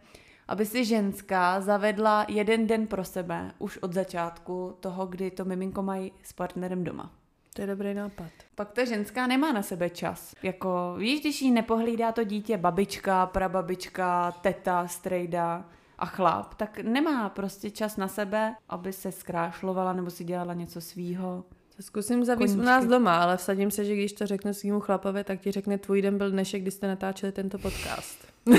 aby 0.48 0.65
si 0.65 0.86
ženská 0.86 1.62
zavedla 1.62 2.25
jeden 2.30 2.68
den 2.68 2.88
pro 2.88 3.03
sebe 3.03 3.51
už 3.60 3.77
od 3.77 3.94
začátku 3.94 4.77
toho, 4.80 5.06
kdy 5.06 5.32
to 5.32 5.46
miminko 5.46 5.84
mají 5.84 6.12
s 6.24 6.34
partnerem 6.34 6.84
doma. 6.84 7.12
To 7.56 7.62
je 7.62 7.68
dobrý 7.68 7.94
nápad. 7.94 8.30
Pak 8.56 8.72
ta 8.72 8.86
ženská 8.86 9.27
nemá 9.27 9.51
na 9.51 9.62
sebe 9.62 9.89
čas. 9.89 10.36
Jako, 10.44 10.96
víš, 10.98 11.22
když 11.22 11.42
jí 11.42 11.51
nepohlídá 11.51 12.12
to 12.12 12.24
dítě 12.24 12.58
babička, 12.58 13.25
prababička, 13.25 14.32
teta, 14.32 14.88
strejda 14.88 15.65
a 16.00 16.05
chlap, 16.05 16.53
tak 16.53 16.79
nemá 16.79 17.29
prostě 17.29 17.71
čas 17.71 17.97
na 17.97 18.07
sebe, 18.07 18.55
aby 18.69 18.93
se 18.93 19.12
zkrášlovala 19.12 19.93
nebo 19.93 20.09
si 20.09 20.23
dělala 20.23 20.53
něco 20.53 20.81
svýho. 20.81 21.43
Zkusím 21.79 22.25
zavíst 22.25 22.57
u 22.57 22.62
nás 22.62 22.85
doma, 22.85 23.17
ale 23.17 23.38
vsadím 23.38 23.71
se, 23.71 23.85
že 23.85 23.93
když 23.93 24.13
to 24.13 24.27
řeknu 24.27 24.53
svýmu 24.53 24.79
chlapovi, 24.79 25.23
tak 25.23 25.39
ti 25.39 25.51
řekne 25.51 25.77
tvůj 25.77 26.01
den 26.01 26.17
byl 26.17 26.31
dnešek, 26.31 26.62
kdy 26.62 26.71
jste 26.71 26.88
natáčeli 26.88 27.31
tento 27.31 27.57
podcast. 27.57 28.33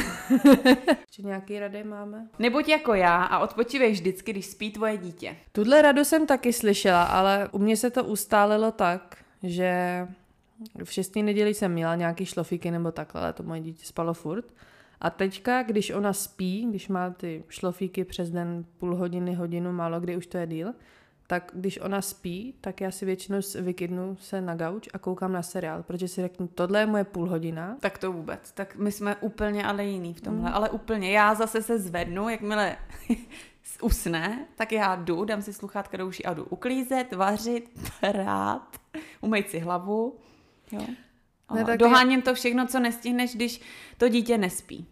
Ještě 1.00 1.22
nějaký 1.22 1.58
rady 1.58 1.84
máme? 1.84 2.26
Nebuď 2.38 2.68
jako 2.68 2.94
já 2.94 3.22
a 3.24 3.38
odpočívej 3.38 3.92
vždycky, 3.92 4.32
když 4.32 4.46
spí 4.46 4.70
tvoje 4.70 4.96
dítě. 4.96 5.36
Tuhle 5.52 5.82
radu 5.82 6.04
jsem 6.04 6.26
taky 6.26 6.52
slyšela, 6.52 7.02
ale 7.04 7.48
u 7.52 7.58
mě 7.58 7.76
se 7.76 7.90
to 7.90 8.04
ustálilo 8.04 8.72
tak, 8.72 9.16
že 9.42 10.06
v 10.84 10.92
šestý 10.92 11.22
neděli 11.22 11.54
jsem 11.54 11.72
měla 11.72 11.94
nějaký 11.94 12.26
šlofíky 12.26 12.70
nebo 12.70 12.92
takhle, 12.92 13.20
ale 13.20 13.32
to 13.32 13.42
moje 13.42 13.60
dítě 13.60 13.86
spalo 13.86 14.14
furt. 14.14 14.44
A 15.04 15.10
teďka, 15.10 15.62
když 15.62 15.90
ona 15.90 16.12
spí, 16.12 16.66
když 16.68 16.88
má 16.88 17.10
ty 17.10 17.44
šlofíky 17.48 18.04
přes 18.04 18.30
den 18.30 18.64
půl 18.78 18.96
hodiny, 18.96 19.34
hodinu, 19.34 19.72
málo 19.72 20.00
kdy 20.00 20.16
už 20.16 20.26
to 20.26 20.38
je 20.38 20.46
díl, 20.46 20.74
tak 21.26 21.50
když 21.54 21.80
ona 21.80 22.02
spí, 22.02 22.54
tak 22.60 22.80
já 22.80 22.90
si 22.90 23.04
většinou 23.04 23.38
vykydnu 23.60 24.16
se 24.20 24.40
na 24.40 24.54
gauč 24.54 24.88
a 24.94 24.98
koukám 24.98 25.32
na 25.32 25.42
seriál, 25.42 25.82
protože 25.82 26.08
si 26.08 26.20
řeknu, 26.20 26.48
tohle 26.48 26.80
je 26.80 26.86
moje 26.86 27.04
půl 27.04 27.28
hodina. 27.28 27.76
Tak 27.80 27.98
to 27.98 28.12
vůbec. 28.12 28.52
Tak 28.52 28.76
my 28.76 28.92
jsme 28.92 29.16
úplně 29.16 29.64
ale 29.64 29.84
jiný 29.84 30.14
v 30.14 30.20
tomhle. 30.20 30.50
Mm. 30.50 30.56
Ale 30.56 30.70
úplně. 30.70 31.10
Já 31.10 31.34
zase 31.34 31.62
se 31.62 31.78
zvednu, 31.78 32.28
jakmile 32.28 32.76
usne, 33.82 34.46
tak 34.56 34.72
já 34.72 34.94
jdu, 34.94 35.24
dám 35.24 35.42
si 35.42 35.52
sluchátka 35.52 35.96
do 35.96 36.06
uší 36.06 36.24
a 36.24 36.34
jdu 36.34 36.44
uklízet, 36.44 37.12
vařit, 37.12 37.70
prát, 38.00 38.80
umýt 39.20 39.50
si 39.50 39.58
hlavu. 39.58 40.16
Jo. 40.72 40.82
Ne, 41.54 41.64
tak 41.64 41.78
doháním 41.78 42.18
já... 42.18 42.24
to 42.24 42.34
všechno, 42.34 42.66
co 42.66 42.80
nestihneš, 42.80 43.34
když 43.34 43.60
to 43.98 44.08
dítě 44.08 44.38
nespí. 44.38 44.86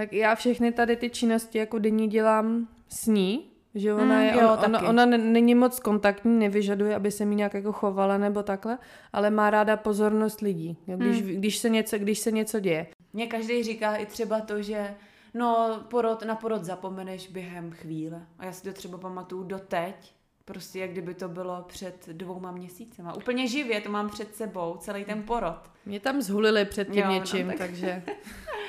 Tak 0.00 0.12
já 0.12 0.34
všechny 0.34 0.72
tady 0.72 0.96
ty 0.96 1.10
činnosti 1.10 1.58
jako 1.58 1.78
denní 1.78 2.08
dělám 2.08 2.68
s 2.88 3.06
ní, 3.06 3.50
že 3.74 3.94
ona, 3.94 4.14
mm, 4.14 4.22
je, 4.22 4.32
jo, 4.32 4.58
on, 4.64 4.76
ona, 4.76 4.88
ona 4.88 5.06
není 5.06 5.54
moc 5.54 5.80
kontaktní, 5.80 6.38
nevyžaduje, 6.38 6.94
aby 6.94 7.10
se 7.10 7.24
mi 7.24 7.34
nějak 7.34 7.54
jako 7.54 7.72
chovala 7.72 8.18
nebo 8.18 8.42
takhle, 8.42 8.78
ale 9.12 9.30
má 9.30 9.50
ráda 9.50 9.76
pozornost 9.76 10.40
lidí, 10.40 10.76
když, 10.96 11.22
mm. 11.22 11.28
když, 11.28 11.58
se 11.58 11.68
něco, 11.68 11.98
když 11.98 12.18
se 12.18 12.30
něco 12.32 12.60
děje. 12.60 12.86
Mně 13.12 13.26
každý 13.26 13.62
říká 13.62 13.96
i 13.96 14.06
třeba 14.06 14.40
to, 14.40 14.62
že 14.62 14.94
no 15.34 15.80
porod, 15.88 16.24
na 16.24 16.34
porod 16.34 16.64
zapomeneš 16.64 17.28
během 17.28 17.70
chvíle. 17.70 18.26
A 18.38 18.44
já 18.44 18.52
si 18.52 18.62
to 18.62 18.72
třeba 18.72 18.98
pamatuju 18.98 19.42
doteď, 19.42 20.14
prostě 20.44 20.78
jak 20.78 20.90
kdyby 20.90 21.14
to 21.14 21.28
bylo 21.28 21.64
před 21.68 22.08
dvouma 22.08 22.52
měsícema. 22.52 23.14
Úplně 23.14 23.48
živě 23.48 23.80
to 23.80 23.90
mám 23.90 24.08
před 24.08 24.36
sebou, 24.36 24.76
celý 24.76 25.04
ten 25.04 25.22
porod. 25.22 25.70
Mě 25.86 26.00
tam 26.00 26.22
zhulili 26.22 26.64
před 26.64 26.88
tím 26.88 27.02
jo, 27.02 27.06
no, 27.06 27.12
něčím, 27.12 27.46
no, 27.46 27.52
tak... 27.52 27.58
takže... 27.58 28.02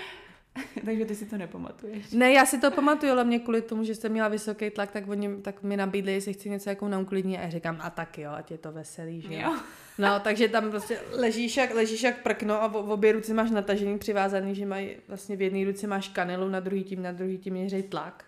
Takže 0.85 1.05
ty 1.05 1.15
si 1.15 1.25
to 1.25 1.37
nepamatuješ. 1.37 2.11
Ne, 2.11 2.31
já 2.31 2.45
si 2.45 2.59
to 2.59 2.71
pamatuju, 2.71 3.11
ale 3.11 3.23
mě 3.23 3.39
kvůli 3.39 3.61
tomu, 3.61 3.83
že 3.83 3.95
jsem 3.95 4.11
měla 4.11 4.27
vysoký 4.27 4.69
tlak, 4.69 4.91
tak 4.91 5.07
oni 5.07 5.35
tak 5.41 5.63
mi 5.63 5.77
nabídli, 5.77 6.13
jestli 6.13 6.33
chci 6.33 6.49
něco 6.49 6.69
jako 6.69 6.87
na 6.87 6.99
uklidní 6.99 7.37
a 7.37 7.41
já 7.41 7.49
říkám, 7.49 7.77
a 7.81 7.89
tak 7.89 8.17
jo, 8.17 8.31
ať 8.31 8.51
je 8.51 8.57
to 8.57 8.71
veselý, 8.71 9.21
že 9.21 9.33
jo. 9.33 9.55
No, 9.97 10.19
takže 10.19 10.47
tam 10.47 10.69
prostě 10.69 10.99
ležíš 11.11 11.57
jak, 11.57 11.73
ležíš 11.73 12.03
jak 12.03 12.23
prkno 12.23 12.63
a 12.63 12.67
v, 12.67 12.71
v 12.71 12.91
obě 12.91 13.11
ruce 13.11 13.33
máš 13.33 13.51
natažený, 13.51 13.97
přivázaný, 13.97 14.55
že 14.55 14.65
mají 14.65 14.89
vlastně 15.07 15.35
v 15.35 15.41
jedné 15.41 15.65
ruce 15.65 15.87
máš 15.87 16.07
kanilu, 16.07 16.49
na 16.49 16.59
druhý 16.59 16.83
tím, 16.83 17.01
na 17.01 17.11
druhý 17.11 17.37
tím 17.37 17.53
měří 17.53 17.83
tlak. 17.83 18.25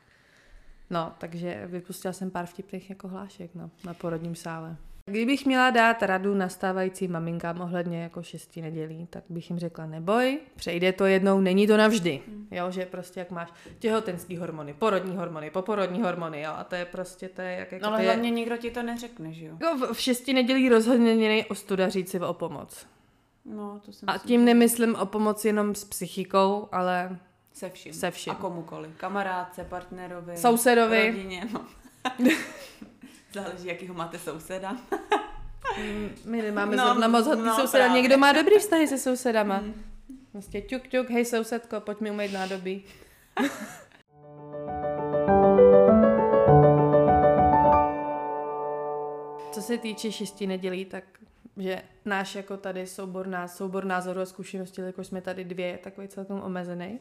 No, 0.90 1.14
takže 1.18 1.64
vypustila 1.68 2.14
jsem 2.14 2.32
pár 2.32 2.46
vtipných 2.46 2.90
jako 2.90 3.08
hlášek 3.08 3.56
no, 3.56 3.70
na 3.86 3.94
porodním 3.94 4.36
sále. 4.36 4.76
Kdybych 5.06 5.46
měla 5.46 5.70
dát 5.70 6.04
radu 6.04 6.34
nastávajícím 6.34 7.12
maminkám 7.12 7.62
ohledně 7.62 8.04
jako 8.04 8.24
šestí 8.24 8.62
nedělí, 8.62 9.08
tak 9.10 9.24
bych 9.30 9.50
jim 9.50 9.60
řekla 9.60 9.86
neboj, 9.86 10.40
přejde 10.56 10.94
to 10.94 11.06
jednou, 11.06 11.42
není 11.42 11.68
to 11.68 11.78
navždy. 11.78 12.22
Mm. 12.28 12.48
Jo, 12.52 12.72
že 12.72 12.86
prostě 12.86 13.20
jak 13.20 13.32
máš 13.32 13.50
těhotenský 13.80 14.38
hormony, 14.38 14.74
porodní 14.74 15.18
hormony, 15.18 15.50
poporodní 15.50 16.02
hormony, 16.02 16.42
jo, 16.42 16.52
a 16.56 16.64
to 16.64 16.76
je 16.76 16.86
prostě, 16.86 17.30
to 17.30 17.42
je 17.42 17.52
jak 17.52 17.72
jako 17.72 17.86
No 17.86 17.94
ale 17.94 18.04
hlavně 18.04 18.30
je... 18.30 18.36
nikdo 18.36 18.58
ti 18.58 18.72
to 18.72 18.84
neřekne, 18.84 19.34
že 19.34 19.46
jo? 19.46 19.58
Jako 19.62 19.94
v, 19.94 20.02
šesti 20.02 20.34
nedělí 20.34 20.70
rozhodně 20.70 21.16
není 21.16 21.46
ostuda 21.46 21.90
říct 21.90 22.10
si 22.12 22.20
o 22.20 22.34
pomoc. 22.34 22.88
No, 23.46 23.82
to 23.86 23.94
jsem 23.94 24.10
A 24.10 24.18
tím 24.18 24.46
nemyslím 24.46 24.96
o 24.96 25.06
pomoc 25.06 25.46
jenom 25.46 25.76
s 25.76 25.86
psychikou, 25.86 26.68
ale 26.72 27.20
se 27.54 27.70
vším. 27.70 27.94
Se 27.94 28.12
vším. 28.12 28.34
A 28.34 28.36
komukoli. 28.36 28.90
Kamarádce, 28.98 29.64
partnerovi, 29.64 30.38
sousedovi. 30.38 31.08
Rodině, 31.08 31.48
no. 31.54 31.66
Záleží, 33.34 33.68
jakýho 33.68 33.94
máte 33.94 34.20
souseda. 34.20 34.78
Mm, 35.78 36.10
my 36.26 36.42
nemáme 36.42 36.76
no, 36.76 36.86
zrovna 36.86 37.08
moc 37.08 37.28
hodný 37.28 37.46
no, 37.46 37.56
souseda. 37.56 37.84
Právě. 37.84 38.02
Někdo 38.02 38.18
má 38.18 38.32
dobrý 38.32 38.60
vztahy 38.60 38.88
se 38.88 38.98
sousedama. 38.98 39.60
Mm. 39.60 39.84
Vlastně 40.34 40.62
ťuk, 40.62 40.88
ťuk, 40.88 41.10
hej 41.10 41.26
sousedko, 41.26 41.82
pojď 41.82 42.00
mi 42.00 42.12
umýt 42.12 42.34
nádobí. 42.34 42.84
Co 49.52 49.62
se 49.62 49.78
týče 49.78 50.12
šesti 50.12 50.48
nedělí, 50.48 50.86
tak 50.86 51.04
že 51.58 51.82
náš 52.06 52.36
jako 52.36 52.58
tady 52.58 52.88
soubor, 52.88 53.28
nás, 53.28 53.58
soubor 53.58 53.86
názorů 53.86 54.22
a 54.22 54.26
zkušeností, 54.26 54.82
jako 54.82 55.04
jsme 55.04 55.22
tady 55.22 55.44
dvě, 55.44 55.78
takový 55.78 56.08
celkem 56.08 56.42
omezený. 56.42 57.00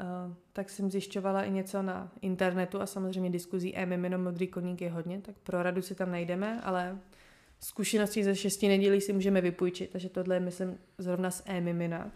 Uh, 0.00 0.34
tak 0.52 0.70
jsem 0.70 0.90
zjišťovala 0.90 1.42
i 1.42 1.50
něco 1.50 1.82
na 1.82 2.12
internetu 2.20 2.80
a 2.80 2.86
samozřejmě 2.86 3.30
diskuzí 3.30 3.76
e 3.76 3.86
mimino 3.86 4.18
modrý 4.18 4.48
koník 4.48 4.80
je 4.80 4.90
hodně, 4.90 5.20
tak 5.20 5.34
pro 5.42 5.62
radu 5.62 5.82
si 5.82 5.94
tam 5.94 6.10
najdeme, 6.10 6.60
ale 6.60 6.98
zkušenosti 7.60 8.24
ze 8.24 8.36
šesti 8.36 8.68
nedělí 8.68 9.00
si 9.00 9.12
můžeme 9.12 9.40
vypůjčit, 9.40 9.90
takže 9.90 10.08
tohle 10.08 10.36
je 10.36 10.40
myslím 10.40 10.78
zrovna 10.98 11.30
z 11.30 11.42
e-mimina. 11.46 12.10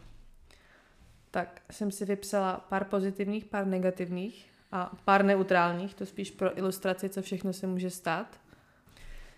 Tak 1.30 1.62
jsem 1.70 1.90
si 1.90 2.04
vypsala 2.04 2.66
pár 2.68 2.84
pozitivních, 2.84 3.44
pár 3.44 3.66
negativních 3.66 4.50
a 4.72 4.96
pár 5.04 5.24
neutrálních, 5.24 5.94
to 5.94 6.06
spíš 6.06 6.30
pro 6.30 6.58
ilustraci, 6.58 7.08
co 7.08 7.22
všechno 7.22 7.52
se 7.52 7.66
může 7.66 7.90
stát 7.90 8.40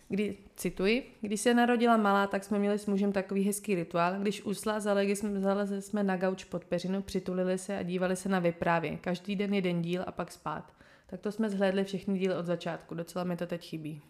kdy, 0.09 0.37
cituji, 0.57 1.13
když 1.21 1.41
se 1.41 1.55
narodila 1.55 1.97
malá, 1.97 2.27
tak 2.27 2.45
jsme 2.45 2.59
měli 2.59 2.79
s 2.79 2.87
mužem 2.87 3.13
takový 3.13 3.43
hezký 3.43 3.75
rituál. 3.75 4.21
Když 4.21 4.43
usla, 4.43 4.81
zalezli 4.81 5.17
jsme, 5.17 5.41
zalezli 5.41 5.83
jsme 5.83 6.03
na 6.03 6.17
gauč 6.17 6.45
pod 6.45 6.65
peřinu, 6.65 7.03
přitulili 7.03 7.59
se 7.59 7.79
a 7.79 7.83
dívali 7.83 8.17
se 8.17 8.29
na 8.29 8.39
vyprávě. 8.39 8.97
Každý 8.97 9.37
den 9.37 9.55
jeden 9.55 9.83
díl 9.83 10.05
a 10.07 10.13
pak 10.13 10.33
spát. 10.33 10.73
Tak 11.07 11.21
to 11.21 11.33
jsme 11.33 11.51
zhlédli 11.51 11.85
všechny 11.85 12.19
díly 12.19 12.35
od 12.35 12.47
začátku. 12.47 12.95
Docela 12.95 13.25
mi 13.25 13.37
to 13.37 13.47
teď 13.47 13.69
chybí. 13.69 14.01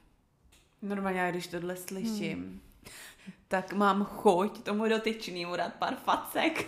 Normálně, 0.82 1.28
když 1.30 1.46
tohle 1.46 1.76
slyším, 1.76 2.38
hmm. 2.38 2.60
tak 3.48 3.72
mám 3.72 4.04
chuť 4.04 4.62
tomu 4.62 4.88
dotyčnému 4.88 5.56
dát 5.56 5.74
pár 5.74 5.94
facek. 5.94 6.66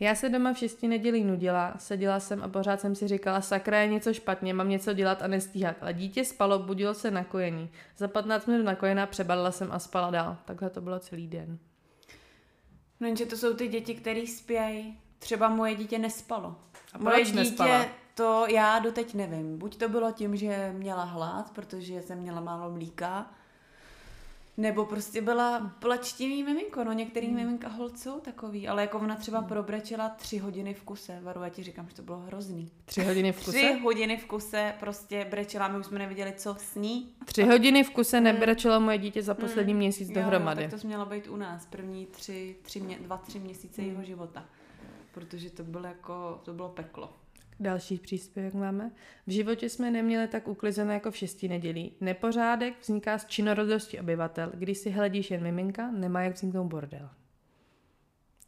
Já 0.00 0.14
se 0.14 0.28
doma 0.28 0.52
v 0.52 0.58
šesti 0.58 0.88
nedělí 0.88 1.24
nudila, 1.24 1.74
seděla 1.78 2.20
jsem 2.20 2.42
a 2.42 2.48
pořád 2.48 2.80
jsem 2.80 2.94
si 2.94 3.08
říkala, 3.08 3.40
sakra 3.40 3.80
je 3.80 3.88
něco 3.88 4.14
špatně, 4.14 4.54
mám 4.54 4.68
něco 4.68 4.92
dělat 4.92 5.22
a 5.22 5.26
nestíhat. 5.26 5.76
Ale 5.80 5.94
dítě 5.94 6.24
spalo, 6.24 6.58
budilo 6.58 6.94
se 6.94 7.10
na 7.10 7.24
kojení. 7.24 7.70
Za 7.96 8.08
15 8.08 8.46
minut 8.46 8.62
nakojená 8.62 9.06
přebalila 9.06 9.52
jsem 9.52 9.72
a 9.72 9.78
spala 9.78 10.10
dál. 10.10 10.36
Takhle 10.44 10.70
to 10.70 10.80
bylo 10.80 10.98
celý 10.98 11.26
den. 11.26 11.58
No 13.00 13.06
jenže 13.06 13.26
to 13.26 13.36
jsou 13.36 13.54
ty 13.54 13.68
děti, 13.68 13.94
které 13.94 14.26
spějí. 14.26 14.98
Třeba 15.18 15.48
moje 15.48 15.74
dítě 15.74 15.98
nespalo. 15.98 16.56
A 16.92 16.98
moje 16.98 17.24
dítě, 17.24 17.36
nespala? 17.36 17.86
to 18.14 18.46
já 18.48 18.78
doteď 18.78 19.14
nevím. 19.14 19.58
Buď 19.58 19.76
to 19.76 19.88
bylo 19.88 20.12
tím, 20.12 20.36
že 20.36 20.72
měla 20.76 21.04
hlad, 21.04 21.50
protože 21.50 22.02
jsem 22.02 22.18
měla 22.18 22.40
málo 22.40 22.70
mlíka, 22.70 23.30
nebo 24.56 24.86
prostě 24.86 25.22
byla 25.22 25.72
plačtivý 25.78 26.42
miminko, 26.42 26.84
no 26.84 26.92
některý 26.92 27.26
hmm. 27.26 27.36
miminka 27.36 27.68
hold 27.68 27.98
jsou 27.98 28.20
takový, 28.20 28.68
ale 28.68 28.82
jako 28.82 28.98
ona 28.98 29.16
třeba 29.16 29.38
hmm. 29.38 29.48
probrečela 29.48 30.08
tři 30.08 30.38
hodiny 30.38 30.74
v 30.74 30.82
kuse, 30.82 31.20
Varu, 31.22 31.42
já 31.42 31.48
ti 31.48 31.62
říkám, 31.62 31.88
že 31.88 31.94
to 31.94 32.02
bylo 32.02 32.18
hrozný. 32.18 32.70
Tři 32.84 33.04
hodiny 33.04 33.32
v 33.32 33.44
kuse? 33.44 33.50
Tři 33.50 33.78
hodiny 33.82 34.16
v 34.16 34.26
kuse 34.26 34.74
prostě 34.80 35.26
brečela, 35.30 35.68
my 35.68 35.78
už 35.78 35.86
jsme 35.86 35.98
neviděli, 35.98 36.32
co 36.36 36.56
sní. 36.58 37.14
Tři 37.24 37.42
hodiny 37.42 37.84
v 37.84 37.90
kuse 37.90 38.16
hmm. 38.16 38.24
nebrečelo 38.24 38.80
moje 38.80 38.98
dítě 38.98 39.22
za 39.22 39.34
poslední 39.34 39.72
hmm. 39.72 39.78
měsíc 39.78 40.08
jo, 40.08 40.14
dohromady. 40.14 40.62
Jo, 40.62 40.70
tak 40.70 40.80
to 40.80 40.86
mělo 40.86 41.06
být 41.06 41.28
u 41.28 41.36
nás, 41.36 41.66
první 41.66 42.06
tři, 42.06 42.56
tři 42.62 42.80
mě, 42.80 42.98
dva, 42.98 43.16
tři 43.16 43.38
měsíce 43.38 43.82
hmm. 43.82 43.90
jeho 43.90 44.02
života, 44.02 44.44
protože 45.12 45.50
to 45.50 45.64
bylo 45.64 45.86
jako, 45.86 46.40
to 46.44 46.52
bylo 46.52 46.68
peklo. 46.68 47.21
Další 47.62 47.98
příspěvek 47.98 48.54
máme. 48.54 48.90
V 49.26 49.30
životě 49.30 49.68
jsme 49.68 49.90
neměli 49.90 50.28
tak 50.28 50.48
uklizené 50.48 50.94
jako 50.94 51.10
v 51.10 51.16
šesti 51.16 51.48
nedělí. 51.48 51.92
Nepořádek 52.00 52.74
vzniká 52.80 53.18
z 53.18 53.26
činorodosti 53.26 54.00
obyvatel. 54.00 54.52
Když 54.54 54.78
si 54.78 54.90
hledíš 54.90 55.30
jen 55.30 55.42
miminka, 55.42 55.90
nemá 55.90 56.22
jak 56.22 56.34
vzniknout 56.34 56.64
bordel. 56.64 57.10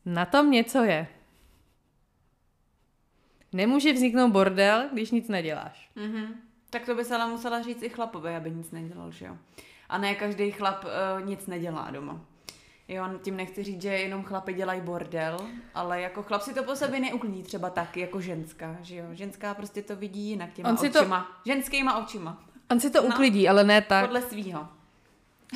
Na 0.04 0.26
tom 0.26 0.50
něco 0.50 0.82
je. 0.82 1.06
Nemůže 3.52 3.92
vzniknout 3.92 4.30
bordel, 4.30 4.88
když 4.92 5.10
nic 5.10 5.28
neděláš. 5.28 5.90
Mm-hmm. 5.96 6.26
Tak 6.70 6.86
to 6.86 6.94
by 6.94 7.04
se 7.04 7.14
ale 7.14 7.30
musela 7.30 7.62
říct 7.62 7.82
i 7.82 7.88
chlapovi, 7.88 8.36
aby 8.36 8.50
nic 8.50 8.70
nedělal, 8.70 9.10
že 9.10 9.26
jo? 9.26 9.38
A 9.88 9.98
ne 9.98 10.14
každý 10.14 10.50
chlap 10.50 10.84
uh, 10.84 11.26
nic 11.26 11.46
nedělá 11.46 11.90
doma. 11.90 12.26
Jo, 12.88 13.04
tím 13.22 13.36
nechci 13.36 13.62
říct, 13.62 13.82
že 13.82 13.88
jenom 13.88 14.24
chlapy 14.24 14.54
dělají 14.54 14.80
bordel, 14.80 15.38
ale 15.74 16.00
jako 16.00 16.22
chlap 16.22 16.42
si 16.42 16.54
to 16.54 16.62
po 16.62 16.76
sobě 16.76 17.00
neuklidí 17.00 17.42
třeba 17.42 17.70
tak, 17.70 17.96
jako 17.96 18.20
ženská, 18.20 18.76
že 18.82 18.96
jo. 18.96 19.04
Ženská 19.12 19.54
prostě 19.54 19.82
to 19.82 19.96
vidí 19.96 20.20
jinak 20.20 20.52
těma 20.52 20.68
on 20.68 20.74
očima. 20.74 21.20
To... 21.20 21.50
Ženskýma 21.50 22.04
očima. 22.04 22.44
On 22.70 22.80
si 22.80 22.90
to 22.90 23.02
no, 23.02 23.08
uklidí, 23.08 23.48
ale 23.48 23.64
ne 23.64 23.80
tak. 23.82 24.04
Podle 24.04 24.22
svýho. 24.22 24.68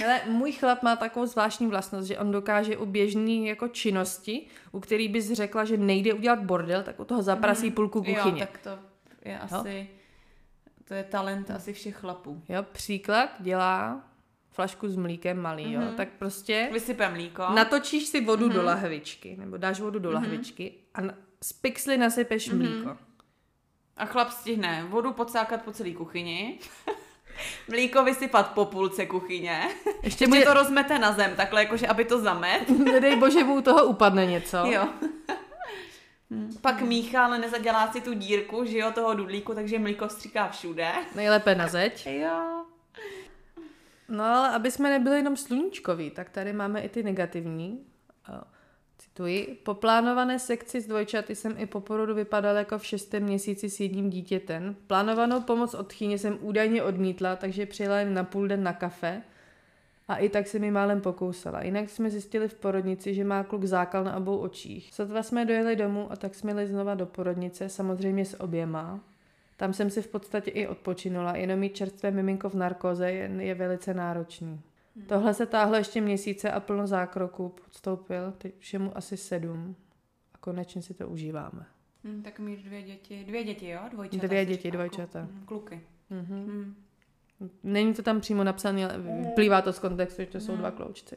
Ale 0.05 0.21
můj 0.27 0.53
chlap 0.53 0.83
má 0.83 0.97
takovou 0.97 1.27
zvláštní 1.27 1.67
vlastnost, 1.67 2.09
že 2.09 2.19
on 2.19 2.33
dokáže 2.33 2.77
u 2.77 2.87
běžný 2.87 3.47
jako 3.47 3.69
činnosti, 3.69 4.47
u 4.73 4.81
který 4.81 5.09
bys 5.09 5.33
řekla, 5.33 5.65
že 5.65 5.77
nejde 5.77 6.15
udělat 6.15 6.39
bordel, 6.39 6.83
tak 6.83 7.01
u 7.01 7.05
toho 7.05 7.23
zaprasí 7.23 7.67
mm, 7.67 7.73
půlku 7.73 7.99
kuchyně. 7.99 8.41
Jo, 8.41 8.47
tak 8.47 8.59
to 8.59 8.79
je 9.25 9.39
asi, 9.39 9.89
jo? 9.91 9.99
to 10.85 10.95
je 10.95 11.05
talent 11.05 11.51
asi 11.51 11.73
všech 11.73 11.97
chlapů. 11.97 12.43
Jo, 12.49 12.63
příklad 12.73 13.31
dělá 13.39 14.03
flašku 14.51 14.89
s 14.89 14.97
mlíkem 14.97 15.43
malý, 15.43 15.65
mm-hmm. 15.65 15.73
jo, 15.73 15.81
mhm. 15.81 15.97
tak 15.97 16.09
prostě... 16.19 16.69
Vysype 16.73 17.09
mlíko. 17.09 17.45
Natočíš 17.55 18.07
si 18.07 18.21
vodu 18.21 18.47
mm-hmm. 18.47 18.53
do 18.53 18.59
mhm. 18.59 18.67
lahvičky, 18.67 19.37
nebo 19.37 19.57
dáš 19.57 19.81
vodu 19.81 19.99
do 19.99 20.11
mm-hmm. 20.11 20.15
lahvičky 20.15 20.75
a 20.95 21.01
z 21.43 21.53
pixly 21.53 21.97
nasypeš 21.97 22.51
mm-hmm. 22.51 22.59
mlíko. 22.59 22.97
A 23.97 24.07
chlap 24.07 24.31
stihne 24.31 24.87
vodu 24.89 25.13
podsákat 25.13 25.63
po 25.63 25.73
celé 25.73 25.91
kuchyni, 25.91 26.59
mlíko 27.69 28.05
vysypat 28.05 28.55
po 28.55 28.65
půlce 28.65 29.07
kuchyně, 29.07 29.69
ještě 30.03 30.27
bude... 30.27 30.45
to 30.45 30.55
rozmete 30.55 30.99
na 30.99 31.13
zem, 31.13 31.37
takhle 31.37 31.63
jakože, 31.63 31.87
aby 31.87 32.05
to 32.05 32.21
zamet. 32.21 32.69
Nedej 32.71 33.17
bože, 33.17 33.45
mu 33.45 33.63
toho 33.63 33.85
upadne 33.85 34.27
něco. 34.27 34.57
Jo. 34.57 34.89
Hmm. 36.31 36.53
Pak 36.61 36.83
míchá, 36.83 37.25
ale 37.25 37.39
nezadělá 37.39 37.93
si 37.93 38.01
tu 38.01 38.15
dírku, 38.15 38.65
že 38.65 38.79
jo, 38.79 38.93
toho 38.93 39.15
dudlíku, 39.15 39.55
takže 39.55 39.79
mlíko 39.79 40.09
stříká 40.09 40.49
všude. 40.49 40.93
Nejlépe 41.15 41.55
na 41.55 41.69
zeď. 41.69 42.07
Jo. 42.07 42.58
No 44.09 44.25
ale 44.25 44.51
aby 44.51 44.71
jsme 44.71 44.91
nebyli 44.91 45.17
jenom 45.17 45.37
sluníčkoví, 45.37 46.11
tak 46.11 46.31
tady 46.31 46.53
máme 46.53 46.81
i 46.81 46.89
ty 46.89 47.03
negativní. 47.03 47.85
Cituji. 48.99 49.59
Po 49.63 49.75
plánované 49.75 50.39
sekci 50.39 50.81
s 50.81 50.87
dvojčaty 50.87 51.35
jsem 51.35 51.55
i 51.59 51.67
po 51.67 51.81
porodu 51.81 52.15
vypadal 52.15 52.57
jako 52.57 52.79
v 52.79 52.87
šestém 52.87 53.23
měsíci 53.23 53.71
s 53.71 53.81
jedním 53.81 54.11
dítětem. 54.11 54.77
Plánovanou 54.87 55.41
pomoc 55.41 55.75
od 55.75 55.93
chyně 55.93 56.19
jsem 56.19 56.39
údajně 56.41 56.83
odmítla, 56.83 57.37
takže 57.37 57.67
přijela 57.67 57.99
jen 57.99 58.15
na 58.15 58.25
půl 58.25 58.49
den 58.49 58.63
na 58.63 58.73
kafe. 58.73 59.23
A 60.09 60.17
i 60.17 60.29
tak 60.29 60.47
se 60.47 60.59
mi 60.59 60.71
málem 60.71 61.01
pokousala. 61.01 61.63
Jinak 61.63 61.91
jsme 61.91 62.11
zjistili 62.11 62.49
v 62.49 62.55
porodnici, 62.55 63.15
že 63.15 63.25
má 63.25 63.45
kluk 63.45 63.65
zákal 63.65 64.05
na 64.05 64.17
obou 64.17 64.39
očích. 64.39 64.95
Sotva 64.95 65.23
jsme 65.23 65.45
dojeli 65.45 65.77
domů 65.77 66.13
a 66.13 66.17
tak 66.17 66.35
jsme 66.35 66.51
jeli 66.51 66.67
znova 66.67 66.95
do 66.95 67.07
porodnice, 67.07 67.69
samozřejmě 67.69 68.25
s 68.25 68.41
oběma. 68.41 69.01
Tam 69.59 69.73
jsem 69.73 69.91
si 69.91 70.03
v 70.03 70.09
podstatě 70.09 70.51
i 70.51 70.67
odpočinula, 70.67 71.37
jenom 71.37 71.59
mít 71.59 71.77
čerstvé 71.77 72.11
miminko 72.11 72.49
v 72.49 72.55
narkoze 72.55 73.13
je, 73.13 73.31
je 73.39 73.55
velice 73.55 73.95
náročný. 73.95 74.61
Hmm. 74.97 75.07
Tohle 75.07 75.35
se 75.35 75.47
táhlo 75.47 75.77
ještě 75.77 76.01
měsíce 76.01 76.51
a 76.51 76.61
plno 76.61 76.87
zákroků 76.87 77.49
podstoupil, 77.49 78.33
teď 78.39 78.59
všemu 78.59 78.97
asi 78.97 79.17
sedm. 79.17 79.77
A 80.35 80.39
konečně 80.39 80.83
si 80.83 80.95
to 80.95 81.09
užíváme. 81.09 81.67
Hmm, 82.05 82.23
tak 82.23 82.39
mít 82.39 82.65
dvě 82.65 82.83
děti, 82.83 83.25
dvě 83.25 83.45
děti, 83.45 83.69
jo? 83.69 83.81
Dvojčata. 83.91 84.27
Dvě 84.27 84.47
děti, 84.47 84.71
dvojčata. 84.71 85.21
Hmm, 85.21 85.43
kluky. 85.47 85.81
Mm-hmm. 86.11 86.45
Hmm. 86.45 86.75
Není 87.63 87.95
to 87.95 88.03
tam 88.03 88.21
přímo 88.21 88.45
napsané, 88.45 88.85
ale 88.85 88.99
vyplývá 88.99 89.63
to 89.63 89.73
z 89.73 89.79
kontextu, 89.79 90.23
že 90.23 90.29
to 90.29 90.41
jsou 90.41 90.53
hmm. 90.53 90.61
dva 90.61 90.71
kloučci. 90.71 91.17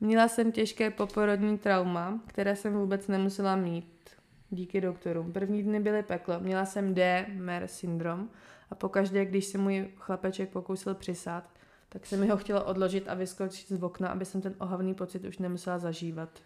Měla 0.00 0.28
jsem 0.28 0.52
těžké 0.52 0.90
poporodní 0.90 1.58
trauma, 1.58 2.20
které 2.26 2.56
jsem 2.56 2.74
vůbec 2.74 3.08
nemusela 3.08 3.56
mít. 3.56 4.10
Díky 4.50 4.80
doktorům. 4.80 5.32
První 5.32 5.62
dny 5.62 5.80
byly 5.80 6.02
peklo. 6.02 6.40
Měla 6.40 6.64
jsem 6.64 6.94
D-mer 6.94 7.66
syndrom 7.66 8.28
a 8.70 8.74
pokaždé, 8.74 9.24
když 9.24 9.44
se 9.44 9.58
můj 9.58 9.88
chlapeček 9.96 10.50
pokusil 10.50 10.94
přisát, 10.94 11.44
tak 11.88 12.06
se 12.06 12.16
mi 12.16 12.28
ho 12.28 12.36
chtělo 12.36 12.64
odložit 12.64 13.08
a 13.08 13.14
vyskočit 13.14 13.68
z 13.68 13.82
okna, 13.82 14.08
aby 14.08 14.24
jsem 14.24 14.40
ten 14.40 14.54
ohavný 14.58 14.94
pocit 14.94 15.24
už 15.24 15.38
nemusela 15.38 15.78
zažívat. 15.78 16.38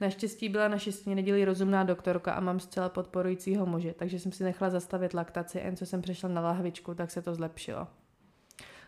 Naštěstí 0.00 0.48
byla 0.48 0.68
na 0.68 0.78
šestní 0.78 1.14
neděli 1.14 1.44
rozumná 1.44 1.84
doktorka 1.84 2.32
a 2.32 2.40
mám 2.40 2.60
zcela 2.60 2.88
podporujícího 2.88 3.66
muže, 3.66 3.94
takže 3.94 4.18
jsem 4.18 4.32
si 4.32 4.44
nechala 4.44 4.70
zastavit 4.70 5.14
laktaci, 5.14 5.58
jen 5.58 5.76
co 5.76 5.86
jsem 5.86 6.02
přešla 6.02 6.28
na 6.28 6.40
lahvičku, 6.40 6.94
tak 6.94 7.10
se 7.10 7.22
to 7.22 7.34
zlepšilo. 7.34 7.88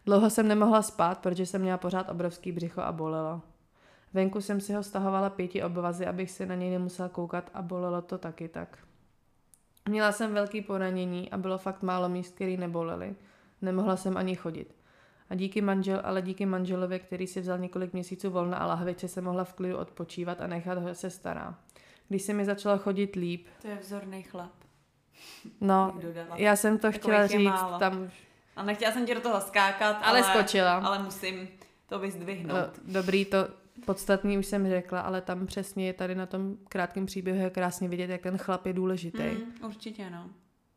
Dlouho 0.07 0.31
jsem 0.31 0.49
nemohla 0.49 0.83
spát, 0.83 1.19
protože 1.19 1.47
jsem 1.47 1.61
měla 1.61 1.79
pořád 1.79 2.11
obrovský 2.11 2.53
břicho 2.53 2.81
a 2.81 2.93
bolelo. 2.93 3.43
Venku 4.15 4.41
jsem 4.41 4.61
si 4.61 4.73
ho 4.73 4.83
stahovala 4.83 5.31
pěti 5.31 5.63
obvazy, 5.63 6.07
abych 6.07 6.31
se 6.31 6.47
na 6.47 6.55
něj 6.55 6.71
nemusela 6.71 7.09
koukat 7.09 7.51
a 7.55 7.63
bolelo 7.63 8.03
to 8.03 8.19
taky 8.19 8.49
tak. 8.49 8.79
Měla 9.89 10.13
jsem 10.13 10.35
velký 10.35 10.61
poranění 10.63 11.31
a 11.31 11.39
bylo 11.39 11.59
fakt 11.59 11.83
málo 11.83 12.09
míst, 12.09 12.35
který 12.35 12.57
nebolely. 12.57 13.15
Nemohla 13.63 13.97
jsem 13.97 14.17
ani 14.17 14.37
chodit. 14.37 14.75
A 15.31 15.35
díky 15.35 15.61
manžel, 15.61 16.01
ale 16.05 16.23
díky 16.23 16.47
manželovi, 16.47 16.99
který 16.99 17.27
si 17.27 17.41
vzal 17.41 17.59
několik 17.59 17.93
měsíců 17.93 18.31
volna 18.31 18.57
a 18.57 18.67
lahviče, 18.67 19.09
se 19.09 19.21
mohla 19.21 19.45
v 19.45 19.53
klidu 19.53 19.77
odpočívat 19.77 20.41
a 20.41 20.47
nechat 20.47 20.79
ho 20.79 20.95
se 20.95 21.11
stará. 21.11 21.59
Když 22.09 22.23
se 22.23 22.33
mi 22.33 22.45
začala 22.45 22.77
chodit 22.77 23.17
líp. 23.17 23.47
To 23.63 23.69
je 23.69 23.77
vzorný 23.77 24.23
chlap. 24.23 24.53
No, 25.61 26.01
já 26.35 26.57
jsem 26.57 26.79
to 26.79 26.93
chtěla 26.93 27.27
říct, 27.27 27.45
málo. 27.45 27.79
tam 27.79 28.03
už. 28.03 28.13
A 28.57 28.63
nechtěla 28.63 28.93
jsem 28.93 29.07
ti 29.07 29.15
do 29.15 29.21
toho 29.21 29.41
skákat, 29.41 29.97
ale, 30.03 30.23
ale 30.23 30.23
skočila. 30.23 30.75
Ale 30.79 30.99
musím 30.99 31.49
to 31.89 31.99
vyzdvihnout. 31.99 32.57
No, 32.57 32.93
dobrý, 32.93 33.25
to 33.25 33.64
podstatný 33.87 34.39
už 34.39 34.47
jsem 34.47 34.69
řekla, 34.69 35.01
ale 35.01 35.21
tam 35.21 35.47
přesně 35.47 35.87
je 35.87 35.93
tady 35.93 36.15
na 36.15 36.27
tom 36.27 36.57
krátkém 36.69 37.07
příběhu 37.07 37.39
je 37.39 37.51
krásně 37.51 37.89
vidět, 37.89 38.11
jak 38.11 38.23
ten 38.23 38.39
chlap 38.39 38.67
je 38.67 38.73
důležitý. 38.73 39.23
Mm, 39.23 39.65
určitě, 39.65 40.11
no. 40.11 40.31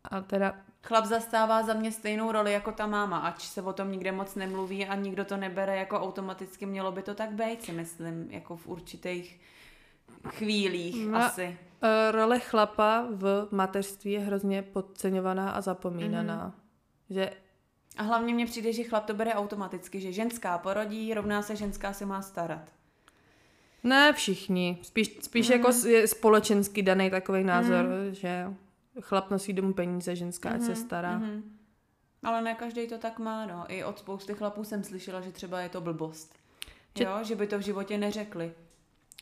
A 0.04 0.22
teda... 0.22 0.56
Chlap 0.84 1.06
zastává 1.06 1.63
za 1.63 1.74
mě 1.74 1.92
stejnou 1.92 2.32
roli 2.32 2.54
jako 2.54 2.72
ta 2.72 2.88
máma, 2.88 3.18
ač 3.18 3.44
se 3.44 3.62
o 3.62 3.74
tom 3.74 3.92
nikde 3.92 4.12
moc 4.12 4.36
nemluví 4.36 4.86
a 4.86 4.96
nikdo 4.96 5.25
to 5.25 5.38
nebere 5.38 5.77
jako 5.77 6.00
automaticky, 6.00 6.65
mělo 6.65 6.91
by 6.91 7.02
to 7.02 7.15
tak 7.15 7.32
být, 7.32 7.63
si 7.63 7.71
myslím, 7.71 8.32
jako 8.32 8.58
v 8.58 8.67
určitých 8.67 9.39
chvílích 10.28 11.08
no, 11.08 11.17
asi. 11.17 11.58
Uh, 11.84 12.12
role 12.12 12.39
chlapa 12.39 13.08
v 13.12 13.48
mateřství 13.52 14.12
je 14.12 14.19
hrozně 14.19 14.62
podceňovaná 14.62 15.52
a 15.52 15.62
zapomínaná. 15.62 16.45
Mm. 16.45 16.54
Že 17.15 17.32
a 17.98 18.04
hlavně 18.04 18.34
mně 18.34 18.45
přijde, 18.45 18.74
že 18.74 18.84
chlap 18.84 19.06
to 19.06 19.13
bere 19.13 19.34
automaticky, 19.34 20.02
že 20.02 20.12
ženská 20.12 20.58
porodí, 20.58 21.13
rovná 21.13 21.41
se 21.41 21.56
ženská 21.56 21.93
se 21.93 22.06
má 22.06 22.21
starat. 22.21 22.77
Ne 23.88 24.13
všichni. 24.13 24.78
Spíš, 24.82 25.17
spíš 25.21 25.50
mm. 25.50 25.54
jako 25.54 25.88
je 25.88 26.08
společensky 26.08 26.84
daný 26.84 27.10
takový 27.10 27.43
názor, 27.43 27.86
mm. 27.86 28.15
že 28.15 28.54
chlap 29.02 29.32
nosí 29.32 29.54
domů 29.54 29.73
peníze, 29.73 30.15
ženská 30.15 30.54
mm. 30.54 30.62
se 30.62 30.76
stará. 30.76 31.17
Mm. 31.17 31.58
Ale 32.23 32.41
ne 32.41 32.54
každý 32.54 32.88
to 32.88 32.97
tak 32.97 33.19
má, 33.19 33.45
no. 33.45 33.65
I 33.67 33.84
od 33.84 34.00
spousty 34.00 34.34
chlapů 34.34 34.63
jsem 34.63 34.84
slyšela, 34.84 35.21
že 35.21 35.32
třeba 35.32 35.60
je 35.60 35.69
to 35.69 35.82
blbost. 35.82 36.36
Čet... 36.93 37.04
Jo, 37.04 37.23
že 37.23 37.36
by 37.36 37.47
to 37.47 37.58
v 37.58 37.62
životě 37.62 37.97
neřekli. 37.97 38.52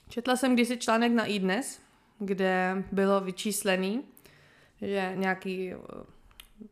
Četla 0.09 0.35
jsem 0.35 0.53
kdysi 0.53 0.77
článek 0.77 1.11
na 1.11 1.25
iDnes, 1.25 1.79
kde 2.19 2.83
bylo 2.91 3.21
vyčíslený, 3.21 4.03
že 4.81 5.13
nějaký 5.15 5.73
eh, 5.73 5.77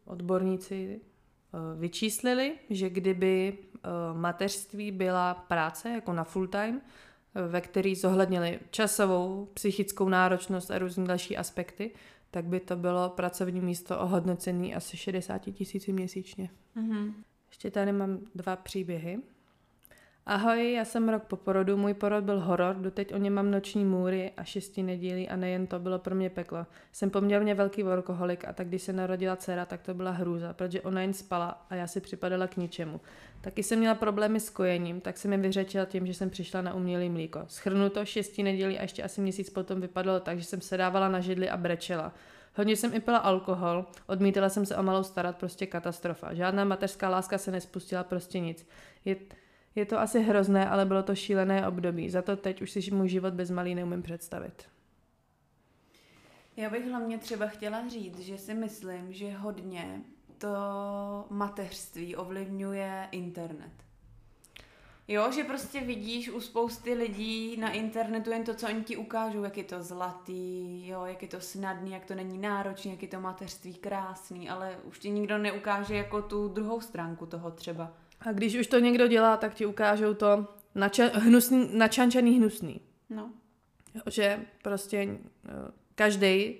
odborníci 0.06 1.00
eh, 1.02 1.80
vyčíslili, 1.80 2.54
že 2.70 2.90
kdyby 2.90 3.58
eh, 3.58 3.80
mateřství 4.14 4.92
byla 4.92 5.34
práce 5.34 5.90
jako 5.90 6.14
na 6.14 6.24
full 6.24 6.48
time, 6.48 6.82
ve 7.36 7.62
který 7.62 7.96
zohlednili 7.96 8.60
časovou, 8.72 9.48
psychickou 9.54 10.10
náročnost 10.10 10.72
a 10.72 10.78
různé 10.78 11.08
další 11.08 11.38
aspekty, 11.38 11.92
tak 12.32 12.46
by 12.46 12.60
to 12.60 12.76
bylo 12.76 13.10
pracovní 13.10 13.62
místo 13.62 14.00
ohodnocené 14.00 14.74
asi 14.74 14.98
60 14.98 15.38
tisíci 15.38 15.94
měsíčně. 15.94 16.50
Mm-hmm. 16.78 17.14
Ještě 17.50 17.72
tady 17.72 17.92
mám 17.92 18.20
dva 18.36 18.56
příběhy. 18.56 19.20
Ahoj, 20.26 20.74
já 20.74 20.86
jsem 20.86 21.10
rok 21.10 21.24
po 21.24 21.36
porodu, 21.36 21.78
můj 21.78 21.94
porod 21.94 22.24
byl 22.24 22.40
horor, 22.40 22.76
doteď 22.76 23.14
o 23.14 23.18
něm 23.18 23.34
mám 23.34 23.52
noční 23.52 23.86
můry 23.86 24.32
a 24.38 24.44
šesti 24.44 24.84
nedělí 24.84 25.30
a 25.30 25.36
nejen 25.36 25.68
to 25.68 25.80
bylo 25.80 26.00
pro 26.00 26.16
mě 26.16 26.30
peklo. 26.30 26.66
Jsem 26.92 27.10
poměrně 27.10 27.56
velký 27.56 27.84
workoholik 27.84 28.46
a 28.48 28.54
tak 28.54 28.68
když 28.68 28.82
se 28.82 28.94
narodila 28.94 29.36
dcera, 29.36 29.66
tak 29.66 29.82
to 29.82 29.94
byla 29.94 30.12
hrůza, 30.12 30.54
protože 30.54 30.82
ona 30.82 31.02
jen 31.02 31.14
spala 31.14 31.66
a 31.70 31.76
já 31.76 31.88
si 31.88 32.02
připadala 32.02 32.48
k 32.48 32.58
ničemu. 32.58 33.02
Taky 33.42 33.64
jsem 33.64 33.80
měla 33.80 33.96
problémy 33.96 34.40
s 34.40 34.50
kojením, 34.50 35.02
tak 35.02 35.18
jsem 35.18 35.32
mi 35.32 35.38
vyřečila 35.38 35.86
tím, 35.86 36.08
že 36.08 36.14
jsem 36.14 36.30
přišla 36.30 36.62
na 36.62 36.74
umělý 36.74 37.10
mlíko. 37.10 37.42
Schrnu 37.48 37.90
to 37.90 38.06
šesti 38.06 38.44
nedělí 38.44 38.80
a 38.80 38.82
ještě 38.82 39.04
asi 39.04 39.22
měsíc 39.22 39.50
potom 39.50 39.82
vypadalo 39.82 40.20
tak, 40.20 40.40
že 40.40 40.46
jsem 40.46 40.62
se 40.62 40.78
dávala 40.78 41.10
na 41.10 41.20
židli 41.20 41.50
a 41.50 41.58
brečela. 41.58 42.14
Hodně 42.56 42.76
jsem 42.76 42.94
i 42.94 43.00
pila 43.00 43.18
alkohol, 43.18 43.86
odmítala 44.08 44.50
jsem 44.50 44.66
se 44.66 44.76
o 44.76 44.84
malou 44.84 45.04
starat, 45.04 45.38
prostě 45.38 45.66
katastrofa. 45.66 46.34
Žádná 46.34 46.64
mateřská 46.64 47.10
láska 47.10 47.38
se 47.38 47.52
nespustila, 47.52 48.04
prostě 48.04 48.40
nic. 48.40 48.68
Je, 49.06 49.16
je 49.76 49.86
to 49.86 50.00
asi 50.00 50.22
hrozné, 50.22 50.70
ale 50.70 50.86
bylo 50.86 51.04
to 51.04 51.16
šílené 51.16 51.68
období. 51.68 52.10
Za 52.10 52.22
to 52.22 52.38
teď 52.38 52.62
už 52.62 52.72
si 52.72 52.92
můj 52.92 53.10
život 53.10 53.34
bez 53.34 53.52
malý 53.52 53.76
neumím 53.76 54.04
představit. 54.04 54.64
Já 56.58 56.70
bych 56.70 56.88
hlavně 56.88 57.18
třeba 57.18 57.48
chtěla 57.48 57.88
říct, 57.88 58.20
že 58.20 58.38
si 58.38 58.54
myslím, 58.54 59.14
že 59.14 59.32
hodně 59.32 60.02
to 60.38 60.56
mateřství 61.30 62.16
ovlivňuje 62.16 63.08
internet. 63.12 63.72
Jo, 65.08 65.32
že 65.32 65.44
prostě 65.44 65.82
vidíš 65.82 66.30
u 66.30 66.42
spousty 66.42 66.94
lidí 66.94 67.58
na 67.58 67.72
internetu 67.72 68.32
jen 68.32 68.44
to, 68.44 68.54
co 68.54 68.68
oni 68.68 68.84
ti 68.84 68.98
ukážou, 68.98 69.44
jak 69.44 69.58
je 69.58 69.64
to 69.64 69.84
zlatý, 69.84 70.88
jo, 70.88 71.06
jak 71.06 71.22
je 71.22 71.28
to 71.28 71.40
snadný, 71.40 71.92
jak 71.92 72.06
to 72.06 72.16
není 72.16 72.38
náročný, 72.38 72.92
jak 72.92 73.02
je 73.02 73.08
to 73.08 73.20
mateřství 73.20 73.74
krásný, 73.74 74.50
ale 74.50 74.78
už 74.84 75.00
ti 75.00 75.10
nikdo 75.10 75.38
neukáže 75.38 75.96
jako 75.96 76.22
tu 76.22 76.48
druhou 76.48 76.82
stránku 76.82 77.26
toho 77.26 77.52
třeba. 77.52 77.92
A 78.26 78.32
když 78.32 78.56
už 78.56 78.68
to 78.68 78.80
někdo 78.80 79.08
dělá, 79.08 79.38
tak 79.38 79.54
ti 79.54 79.66
ukážou 79.66 80.14
to 80.14 80.48
nača- 80.76 81.12
hnusný, 81.14 81.70
načančaný 81.74 82.38
hnusný. 82.38 82.82
No. 83.10 83.32
Jo, 83.96 84.02
že 84.08 84.40
prostě 84.62 85.18
každý, 85.96 86.56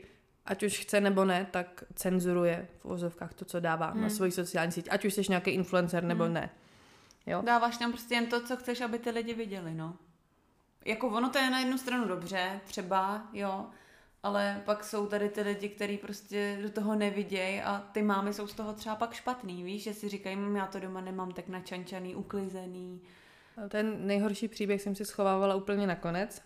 ať 0.46 0.64
už 0.64 0.80
chce 0.80 1.02
nebo 1.02 1.26
ne, 1.26 1.48
tak 1.52 1.84
cenzuruje 1.96 2.68
v 2.80 2.86
ozovkách 2.86 3.34
to, 3.34 3.46
co 3.46 3.60
dává 3.60 3.88
hmm. 3.88 4.02
na 4.02 4.10
svoji 4.10 4.32
sociální 4.32 4.72
síť. 4.72 4.88
Ať 4.92 5.06
už 5.06 5.14
jsi 5.14 5.22
nějaký 5.30 5.52
influencer 5.52 6.04
nebo 6.04 6.24
hmm. 6.24 6.34
ne. 6.34 6.50
Jo? 7.26 7.42
Dáváš 7.46 7.78
tam 7.78 7.92
prostě 7.92 8.16
jen 8.16 8.26
to, 8.26 8.42
co 8.42 8.58
chceš, 8.58 8.82
aby 8.82 9.00
ty 9.00 9.10
lidi 9.10 9.34
viděli, 9.34 9.74
no. 9.74 9.96
Jako 10.86 11.08
ono 11.08 11.30
to 11.30 11.38
je 11.38 11.50
na 11.50 11.60
jednu 11.60 11.78
stranu 11.78 12.08
dobře, 12.08 12.60
třeba, 12.66 13.28
jo, 13.34 13.66
ale 14.24 14.62
pak 14.66 14.84
jsou 14.84 15.08
tady 15.08 15.30
ty 15.30 15.42
lidi, 15.42 15.70
kteří 15.70 15.98
prostě 15.98 16.60
do 16.62 16.70
toho 16.70 16.96
nevidějí 16.96 17.62
a 17.62 17.80
ty 17.92 18.02
mámy 18.02 18.34
jsou 18.34 18.48
z 18.48 18.54
toho 18.54 18.74
třeba 18.74 18.96
pak 18.96 19.14
špatný, 19.14 19.64
víš, 19.64 19.84
že 19.84 19.94
si 19.94 20.10
říkají, 20.10 20.38
já 20.56 20.68
to 20.68 20.80
doma 20.80 21.02
nemám 21.02 21.32
tak 21.32 21.48
načančaný, 21.48 22.16
uklizený. 22.16 23.02
Ten 23.70 24.08
nejhorší 24.08 24.48
příběh 24.48 24.82
jsem 24.82 24.96
si 24.96 25.06
schovávala 25.06 25.56
úplně 25.56 25.88
nakonec. 25.88 26.42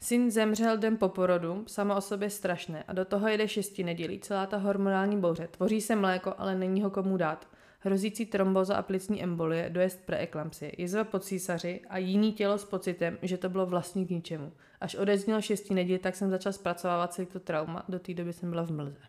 Syn 0.00 0.30
zemřel 0.30 0.78
den 0.78 0.96
po 0.96 1.08
porodu, 1.08 1.64
sama 1.66 1.94
o 1.94 2.00
sobě 2.00 2.30
strašné 2.30 2.84
a 2.88 2.92
do 2.92 3.04
toho 3.04 3.28
jede 3.28 3.48
šesti 3.48 3.84
nedělí, 3.84 4.20
celá 4.20 4.46
ta 4.46 4.56
hormonální 4.56 5.20
bouře. 5.20 5.48
Tvoří 5.48 5.80
se 5.80 5.96
mléko, 5.96 6.34
ale 6.38 6.54
není 6.54 6.82
ho 6.82 6.90
komu 6.90 7.16
dát. 7.16 7.48
Hrozící 7.80 8.26
tromboza 8.26 8.76
a 8.76 8.82
plicní 8.82 9.22
embolie, 9.22 9.70
dojezd 9.70 10.00
preeklampsie, 10.06 10.72
jizva 10.78 11.04
pod 11.04 11.24
císaři 11.24 11.80
a 11.88 11.98
jiný 11.98 12.32
tělo 12.32 12.58
s 12.58 12.64
pocitem, 12.64 13.18
že 13.22 13.38
to 13.38 13.48
bylo 13.48 13.66
vlastně 13.66 14.04
k 14.04 14.10
ničemu. 14.10 14.52
Až 14.80 14.94
odeznělo 14.94 15.40
šestí 15.40 15.74
neděli, 15.74 15.98
tak 15.98 16.16
jsem 16.16 16.30
začal 16.30 16.52
zpracovávat 16.52 17.12
celý 17.12 17.26
to 17.26 17.40
trauma. 17.40 17.84
Do 17.88 17.98
té 17.98 18.14
doby 18.14 18.32
jsem 18.32 18.50
byla 18.50 18.62
v 18.62 18.70
mlze. 18.70 19.00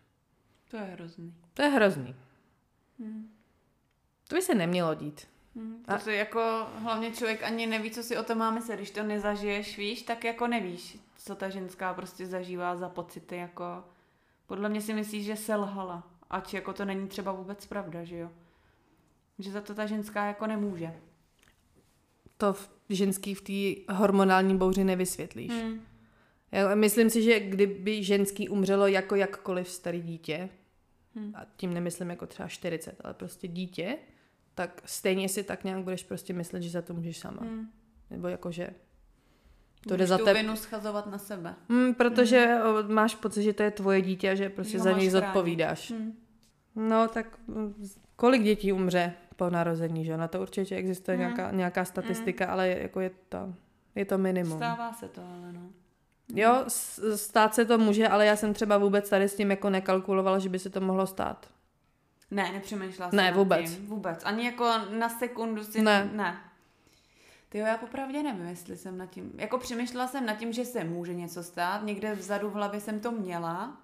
To 0.70 0.76
je 0.76 0.82
hrozný. 0.82 1.34
To 1.54 1.62
je 1.62 1.68
hrozný. 1.68 2.14
To 4.28 4.34
by 4.34 4.42
se 4.42 4.54
nemělo 4.54 4.94
dít. 4.94 5.28
Hmm. 5.56 5.84
To 5.84 5.98
si 5.98 6.12
jako 6.12 6.66
hlavně 6.76 7.10
člověk 7.10 7.42
ani 7.42 7.66
neví, 7.66 7.90
co 7.90 8.02
si 8.02 8.16
o 8.16 8.22
tom 8.22 8.38
má 8.38 8.50
myslet. 8.50 8.76
Když 8.76 8.90
to 8.90 9.02
nezažiješ, 9.02 9.78
víš, 9.78 10.02
tak 10.02 10.24
jako 10.24 10.46
nevíš, 10.46 10.98
co 11.16 11.34
ta 11.34 11.48
ženská 11.48 11.94
prostě 11.94 12.26
zažívá 12.26 12.76
za 12.76 12.88
pocity. 12.88 13.36
Jako... 13.36 13.84
Podle 14.46 14.68
mě 14.68 14.80
si 14.80 14.94
myslíš, 14.94 15.24
že 15.24 15.36
selhala. 15.36 16.08
Ať 16.30 16.54
jako 16.54 16.72
to 16.72 16.84
není 16.84 17.08
třeba 17.08 17.32
vůbec 17.32 17.66
pravda, 17.66 18.04
že 18.04 18.16
jo? 18.16 18.30
Že 19.38 19.50
za 19.52 19.60
to 19.60 19.74
ta 19.74 19.86
ženská 19.86 20.26
jako 20.26 20.46
nemůže. 20.46 20.94
To 22.36 22.52
v 22.52 22.70
ženský 22.88 23.34
v 23.34 23.40
té 23.86 23.92
hormonální 23.94 24.56
bouři 24.58 24.84
nevysvětlíš. 24.84 25.52
Hmm. 25.52 25.80
Já 26.52 26.74
myslím 26.74 27.10
si, 27.10 27.22
že 27.22 27.40
kdyby 27.40 28.04
ženský 28.04 28.48
umřelo 28.48 28.86
jako 28.86 29.14
jakkoliv 29.14 29.68
starý 29.68 30.02
dítě, 30.02 30.48
Hmm. 31.16 31.32
a 31.34 31.46
tím 31.56 31.74
nemyslím 31.74 32.10
jako 32.10 32.26
třeba 32.26 32.48
40, 32.48 32.96
ale 33.04 33.14
prostě 33.14 33.48
dítě, 33.48 33.98
tak 34.54 34.82
stejně 34.84 35.28
si 35.28 35.42
tak 35.42 35.64
nějak 35.64 35.82
budeš 35.82 36.02
prostě 36.04 36.32
myslet, 36.32 36.62
že 36.62 36.70
za 36.70 36.82
to 36.82 36.94
můžeš 36.94 37.18
sama. 37.18 37.40
Hmm. 37.42 37.70
Nebo 38.10 38.28
jako, 38.28 38.52
že 38.52 38.66
to 38.66 39.94
Můžeš 39.94 39.98
jde 39.98 40.06
za 40.06 40.18
tu 40.18 40.24
tebe. 40.24 40.42
vinu 40.42 40.56
schazovat 40.56 41.06
na 41.06 41.18
sebe. 41.18 41.54
Hmm, 41.68 41.94
protože 41.94 42.56
o, 42.64 42.92
máš 42.92 43.14
pocit, 43.14 43.42
že 43.42 43.52
to 43.52 43.62
je 43.62 43.70
tvoje 43.70 44.02
dítě 44.02 44.30
a 44.30 44.34
že 44.34 44.48
prostě 44.48 44.78
ho 44.78 44.84
za 44.84 44.92
něj 44.92 45.10
zodpovídáš. 45.10 45.90
Hmm. 45.90 46.12
No 46.76 47.08
tak 47.08 47.38
mm, 47.48 47.88
kolik 48.22 48.42
dětí 48.42 48.72
umře 48.72 49.12
po 49.36 49.50
narození, 49.50 50.04
že? 50.04 50.16
Na 50.16 50.28
to 50.28 50.40
určitě 50.40 50.76
existuje 50.76 51.16
Hmm. 51.16 51.20
nějaká, 51.26 51.50
nějaká 51.50 51.84
statistika, 51.84 52.46
ale 52.46 52.68
je- 52.68 52.82
jako 52.82 53.00
je 53.00 53.10
to, 53.28 53.54
je 53.94 54.04
to 54.04 54.18
minimum. 54.18 54.56
Stává 54.58 54.92
se 54.92 55.08
to, 55.08 55.20
ale 55.20 55.52
no. 55.52 55.60
Jo, 56.34 56.64
stát 57.16 57.54
se 57.54 57.64
to 57.64 57.78
může, 57.78 58.08
ale 58.08 58.26
já 58.26 58.36
jsem 58.36 58.54
třeba 58.54 58.78
vůbec 58.78 59.10
tady 59.10 59.28
s 59.28 59.36
tím 59.36 59.50
jako 59.50 59.70
nekalkulovala, 59.70 60.38
že 60.38 60.48
by 60.48 60.58
se 60.58 60.70
to 60.70 60.80
mohlo 60.80 61.06
stát. 61.06 61.46
Ne, 62.30 62.52
nepřemýšlela 62.52 63.10
jsem 63.10 63.16
Ne, 63.16 63.32
vůbec. 63.32 63.74
Tím. 63.76 63.86
Vůbec. 63.86 64.20
Ani 64.24 64.44
jako 64.44 64.70
na 64.98 65.08
sekundu 65.08 65.64
si... 65.64 65.82
Ne. 65.82 66.10
ne. 66.12 66.36
Ty 67.48 67.58
jo, 67.58 67.66
já 67.66 67.76
popravdě 67.78 68.22
nevím, 68.22 68.46
jestli 68.46 68.76
jsem 68.76 68.98
nad 68.98 69.06
tím... 69.06 69.32
Jako 69.38 69.58
přemýšlela 69.58 70.08
jsem 70.08 70.26
nad 70.26 70.34
tím, 70.34 70.52
že 70.52 70.64
se 70.64 70.84
může 70.84 71.14
něco 71.14 71.42
stát. 71.42 71.82
Někde 71.84 72.14
vzadu 72.14 72.50
v 72.50 72.54
hlavě 72.54 72.80
jsem 72.80 73.00
to 73.00 73.10
měla, 73.12 73.76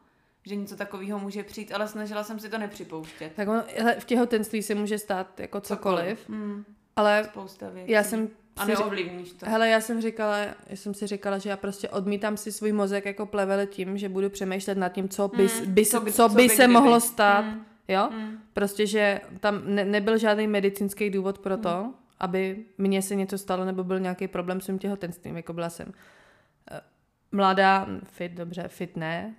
že 0.47 0.57
něco 0.57 0.77
takového 0.77 1.19
může 1.19 1.43
přijít, 1.43 1.73
ale 1.73 1.89
snažila 1.89 2.25
jsem 2.25 2.39
si 2.39 2.49
to 2.49 2.59
nepřipouštět. 2.59 3.33
Tak 3.37 3.49
hele, 3.77 3.97
v 4.01 4.05
těhotenství 4.05 4.63
se 4.63 4.75
může 4.75 4.99
stát 4.99 5.41
jako 5.41 5.61
cokoliv, 5.61 6.29
Hmm, 6.29 6.65
ale 6.97 7.25
spousta 7.25 7.71
věcí. 7.71 7.93
já 7.93 8.03
jsem 8.03 8.29
A 8.57 8.65
neovlivníš 8.65 9.33
to. 9.33 9.47
Hele, 9.51 9.69
já 9.69 9.81
jsem 9.81 10.01
říkala, 10.01 10.39
já 10.39 10.55
jsem 10.77 10.95
si 10.95 11.07
říkala, 11.07 11.39
že 11.39 11.51
já 11.51 11.57
prostě 11.57 11.89
odmítám 11.89 12.37
si 12.37 12.53
svůj 12.53 12.73
mozek 12.73 13.05
jako 13.05 13.27
plevele 13.27 13.67
tím, 13.67 13.99
že 13.99 14.09
budu 14.09 14.31
přemýšlet 14.31 14.79
nad 14.79 14.89
tím, 14.89 15.09
co 15.09 15.29
by, 15.29 15.47
Hmm, 15.47 15.75
by, 15.75 15.85
co 15.87 15.91
co, 15.99 16.05
by- 16.05 16.13
co 16.13 16.29
co 16.29 16.35
by 16.35 16.43
by 16.43 16.49
se 16.49 16.55
kdyby. 16.55 16.73
mohlo 16.73 17.01
stát. 17.01 17.41
Hmm. 17.45 17.65
Jo? 17.89 18.09
Hmm. 18.13 18.39
Prostě, 18.53 18.87
že 18.87 19.21
tam 19.41 19.63
ne, 19.65 19.85
nebyl 19.85 20.19
žádný 20.19 20.47
medicínský 20.47 21.11
důvod 21.11 21.39
pro 21.39 21.57
to, 21.57 21.69
Hmm. 21.83 21.93
aby 22.21 22.65
mně 22.79 23.03
se 23.03 23.15
něco 23.15 23.39
stalo 23.39 23.65
nebo 23.65 23.85
byl 23.85 24.01
nějaký 24.01 24.29
problém 24.29 24.61
s 24.61 24.67
tím 24.67 24.79
těhotenstvím. 24.79 25.37
Jako 25.37 25.53
byla 25.53 25.71
jsem 25.71 25.93
eh, 26.71 26.81
mladá, 27.33 27.87
fit, 28.05 28.33
dobře, 28.33 28.65
fit 28.69 28.97
ne, 28.97 29.35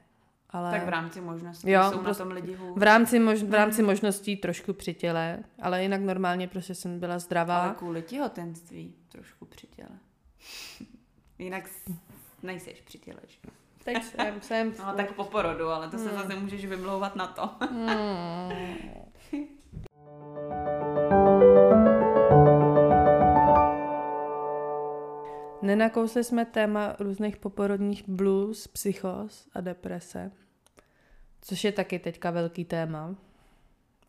ale 0.50 0.72
Tak 0.72 0.86
v 0.86 0.90
rámci 0.90 1.22
možností 1.22 1.70
Jo, 1.72 1.84
jsou 1.92 2.00
prostě 2.00 2.24
na 2.24 2.26
tom 2.30 2.36
lidi 2.36 2.56
hůř. 2.56 2.78
v 2.80 2.84
rámci, 2.84 3.20
mož, 3.20 3.44
v 3.44 3.54
rámci 3.54 3.84
možností 3.84 4.36
trošku 4.36 4.74
při 4.74 4.94
těle, 4.94 5.40
ale 5.62 5.82
jinak 5.84 6.02
normálně 6.02 6.48
prostě 6.48 6.76
jsem 6.76 7.00
byla 7.00 7.20
zdravá. 7.20 7.64
Ale 7.64 7.74
kvůli 7.76 8.02
těhotenství 8.02 8.96
trošku 9.12 9.46
při 9.46 9.68
těle. 9.68 9.90
Jinak 11.40 11.70
nejseš 12.44 12.82
při 12.82 12.98
těle, 12.98 13.20
že? 13.28 13.38
Teď 13.84 14.04
jsem, 14.04 14.42
jsem 14.42 14.74
No 14.88 14.94
tak 14.96 15.12
po 15.12 15.24
porodu, 15.24 15.68
ale 15.68 15.90
to 15.90 15.98
se 15.98 16.10
Hmm. 16.10 16.18
zase 16.22 16.36
můžeš 16.36 16.66
vymlouvat 16.66 17.16
na 17.16 17.28
to. 17.28 17.50
Hmm. 17.72 18.50
Nenakousli 25.62 26.24
jsme 26.24 26.46
téma 26.46 26.96
různých 27.00 27.38
poporodních 27.38 28.10
blues, 28.10 28.68
psychos 28.68 29.48
a 29.54 29.62
deprese, 29.62 30.32
což 31.42 31.64
je 31.64 31.72
taky 31.72 32.00
teďka 32.00 32.32
velký 32.32 32.66
téma. 32.66 33.16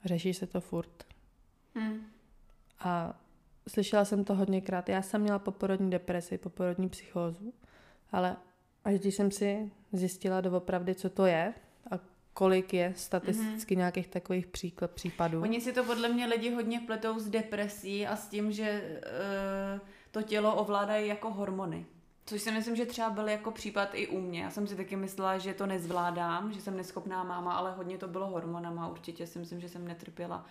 Řeší 0.05 0.35
se 0.35 0.47
to 0.47 0.61
furt. 0.61 1.05
Hmm. 1.75 2.07
A 2.81 3.21
slyšela 3.69 4.05
jsem 4.05 4.25
to 4.25 4.35
hodněkrát. 4.35 4.89
Já 4.89 5.03
jsem 5.03 5.21
měla 5.21 5.39
poporodní 5.39 5.91
depresi, 5.91 6.39
poporodní 6.39 6.89
psychózu, 6.89 7.53
ale 8.13 8.37
až 8.85 8.99
když 8.99 9.15
jsem 9.15 9.31
si 9.31 9.71
zjistila 9.93 10.41
doopravdy, 10.41 10.95
co 10.95 11.11
to 11.11 11.27
je 11.27 11.55
a 11.91 11.99
kolik 12.33 12.75
je 12.75 12.93
statisticky 12.97 13.77
nějakých 13.77 14.09
takových 14.09 14.47
příklad, 14.47 14.91
případů. 14.91 15.43
Oni 15.43 15.61
si 15.61 15.73
to 15.73 15.85
podle 15.85 16.09
mě 16.09 16.27
lidi 16.27 16.55
hodně 16.55 16.81
pletou 16.81 17.19
s 17.19 17.29
depresí 17.29 18.07
a 18.07 18.17
s 18.17 18.29
tím, 18.29 18.53
že 18.53 19.01
uh, 19.75 19.81
to 20.11 20.23
tělo 20.23 20.55
ovládají 20.55 21.09
jako 21.09 21.31
hormony. 21.31 21.87
Což 22.27 22.43
si 22.43 22.53
myslím, 22.53 22.77
že 22.77 22.87
třeba 22.87 23.11
byl 23.11 23.29
jako 23.29 23.51
případ 23.51 23.89
i 23.93 24.09
u 24.09 24.21
mě. 24.21 24.43
Já 24.43 24.51
jsem 24.51 24.67
si 24.67 24.77
taky 24.77 24.97
myslela, 24.97 25.39
že 25.39 25.55
to 25.55 25.67
nezvládám, 25.67 26.53
že 26.53 26.61
jsem 26.61 26.77
neschopná 26.77 27.25
máma, 27.25 27.55
ale 27.55 27.73
hodně 27.73 27.99
to 27.99 28.09
bylo 28.09 28.27
hormonama. 28.27 28.89
Určitě 28.89 29.27
si 29.27 29.39
myslím, 29.39 29.61
že 29.61 29.69
jsem 29.69 29.89
netrpěla 29.89 30.45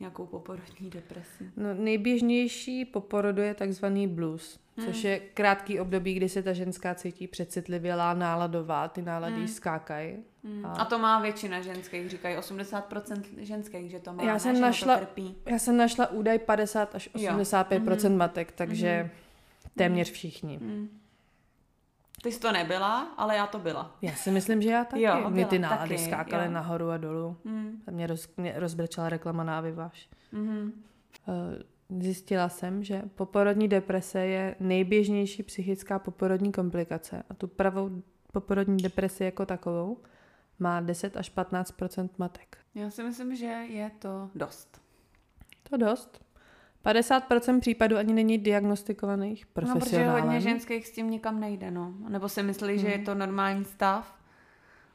nějakou 0.00 0.26
poporodní 0.26 0.90
depresi. 0.90 1.50
No, 1.56 1.74
nejběžnější 1.74 2.84
po 2.84 3.00
porodu 3.00 3.42
je 3.42 3.54
takzvaný 3.54 4.08
blues, 4.08 4.58
Hmm. 4.76 4.86
což 4.86 5.04
je 5.04 5.18
krátký 5.18 5.80
období, 5.80 6.14
kdy 6.14 6.28
se 6.28 6.42
ta 6.42 6.52
ženská 6.52 6.94
cítí 6.94 7.26
přecitlivělá, 7.26 8.14
náladová, 8.14 8.88
ty 8.88 9.02
nálady 9.02 9.34
Hmm. 9.36 9.48
skákají. 9.48 10.16
Hmm. 10.44 10.66
A- 10.66 10.72
A 10.72 10.84
to 10.84 10.98
má 10.98 11.20
většina 11.20 11.60
ženských, 11.60 12.10
říkají 12.10 12.36
80% 12.36 13.22
ženských, 13.38 13.90
že 13.90 14.00
to 14.00 14.12
má. 14.12 14.22
Já 14.22 14.38
jsem 14.38 14.60
našla-. 14.60 15.00
Já 15.46 15.58
jsem 15.58 15.76
našla 15.76 16.10
údaj 16.10 16.38
50 16.38 16.94
až 16.94 17.08
85 17.14 18.08
Mhm. 18.08 18.16
matek, 18.16 18.52
takže 18.52 19.00
Mhm. 19.02 19.10
téměř 19.76 20.10
všichni. 20.10 20.56
Hmm. 20.58 20.88
Ty 22.24 22.32
jsi 22.32 22.40
to 22.40 22.52
nebyla, 22.52 23.14
ale 23.16 23.36
já 23.36 23.46
to 23.46 23.58
byla. 23.58 23.96
Já 24.02 24.12
si 24.12 24.30
myslím, 24.30 24.62
že 24.62 24.70
já 24.70 24.84
taky. 24.84 25.02
Jo, 25.02 25.30
Mě 25.30 25.46
ty 25.46 25.58
byla 25.58 25.70
nálady 25.70 25.94
taky, 25.94 26.04
skákaly 26.04 26.44
jo. 26.44 26.50
nahoru 26.50 26.90
a 26.90 26.96
dolů. 26.96 27.36
A 27.86 27.90
mě, 27.90 28.06
roz, 28.06 28.28
mě 28.36 28.54
rozbrečela 28.56 29.08
reklama 29.08 29.44
na 29.44 29.58
Avivaš. 29.58 30.08
Hmm. 30.32 30.72
Eh, 31.28 31.62
Zjistila 32.00 32.48
jsem, 32.48 32.84
že 32.84 33.02
poporodní 33.14 33.68
deprese 33.68 34.26
je 34.26 34.56
nejběžnější 34.60 35.42
psychická 35.42 35.98
poporodní 35.98 36.52
komplikace 36.52 37.22
a 37.30 37.34
tu 37.34 37.48
pravou 37.48 38.02
poporodní 38.32 38.76
depresi 38.76 39.24
jako 39.24 39.46
takovou 39.46 39.98
má 40.58 40.80
10 40.80 41.16
až 41.16 41.28
15 41.28 41.74
matek. 42.18 42.58
Já 42.74 42.90
si 42.90 43.02
myslím, 43.02 43.36
že 43.36 43.46
je 43.46 43.90
to 43.98 44.30
dost. 44.34 44.80
To 45.70 45.76
dost. 45.76 46.23
50% 46.84 47.60
případů 47.60 47.96
ani 47.96 48.12
není 48.14 48.38
diagnostikovaných 48.38 49.44
No, 49.44 49.50
protože 49.52 49.72
profesionálem. 49.72 50.22
hodně 50.24 50.40
ženských 50.40 50.86
s 50.86 50.90
tím 50.90 51.10
nikam 51.10 51.40
nejde, 51.40 51.70
no. 51.70 51.94
Nebo 52.08 52.28
si 52.28 52.42
myslí, 52.42 52.78
že 52.78 52.86
je 52.88 52.96
Hmm. 52.96 53.04
to 53.04 53.14
normální 53.14 53.64
stav 53.64 54.14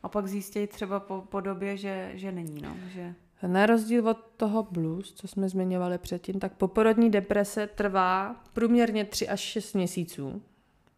a 0.03 0.09
pak 0.09 0.27
zjistí 0.27 0.67
třeba 0.67 0.99
po, 0.99 1.21
po 1.29 1.39
době, 1.39 1.77
že, 1.77 2.11
že 2.13 2.31
není, 2.31 2.61
no. 2.61 2.75
Že... 2.93 3.13
Na 3.47 3.65
rozdíl 3.65 4.09
od 4.09 4.17
toho 4.37 4.63
blues, 4.71 5.13
co 5.13 5.27
jsme 5.27 5.49
zmiňovali 5.49 5.97
předtím, 5.97 6.39
tak 6.39 6.53
poporodní 6.53 7.09
deprese 7.11 7.67
trvá 7.67 8.35
průměrně 8.53 9.05
3 9.05 9.27
až 9.29 9.39
6 9.39 9.73
měsíců, 9.73 10.41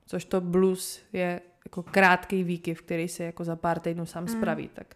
což 0.06 0.26
to 0.26 0.42
blues 0.42 1.02
je 1.14 1.42
jako 1.66 1.84
krátký 1.84 2.44
výkyv, 2.44 2.82
který 2.82 3.08
se 3.08 3.24
jako 3.24 3.44
za 3.44 3.56
pár 3.56 3.80
týdnů 3.80 4.06
sám 4.06 4.24
Mm. 4.24 4.30
spraví. 4.30 4.70
Tak 4.74 4.96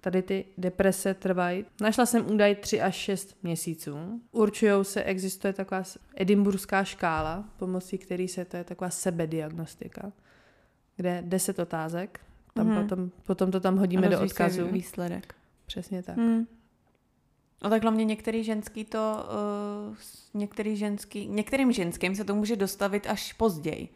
tady 0.00 0.22
ty 0.22 0.44
deprese 0.58 1.14
trvají. 1.14 1.64
Našla 1.80 2.06
jsem 2.06 2.30
údaj 2.30 2.54
3 2.54 2.80
až 2.80 2.94
6 2.94 3.36
měsíců. 3.42 4.20
Určují 4.32 4.72
se, 4.84 5.02
existuje 5.04 5.52
taková 5.52 5.82
edimburská 6.16 6.84
škála, 6.84 7.44
pomocí 7.56 7.98
který 7.98 8.28
se, 8.28 8.44
to 8.44 8.56
je 8.56 8.64
taková 8.64 8.90
sebediagnostika, 8.90 10.12
kde 10.96 11.22
10 11.26 11.58
otázek, 11.58 12.20
tam 12.54 12.66
Mhm. 12.66 12.82
potom, 12.82 13.10
potom 13.22 13.50
to 13.50 13.60
tam 13.60 13.76
hodíme 13.76 14.08
do 14.08 14.20
odkazu. 14.20 14.66
výsledek. 14.68 15.34
Přesně 15.66 16.02
tak. 16.02 16.16
Hmm. 16.16 16.46
No 17.64 17.70
tak 17.70 17.82
hlavně 17.82 18.04
některý 18.04 18.44
ženský 18.44 18.84
to, 18.84 19.26
uh, 19.90 19.96
některý 20.34 20.76
ženský, 20.76 21.28
některým 21.28 21.72
ženským 21.72 22.14
se 22.14 22.24
to 22.24 22.34
může 22.34 22.56
dostavit 22.56 23.06
až 23.06 23.32
později. 23.32 23.88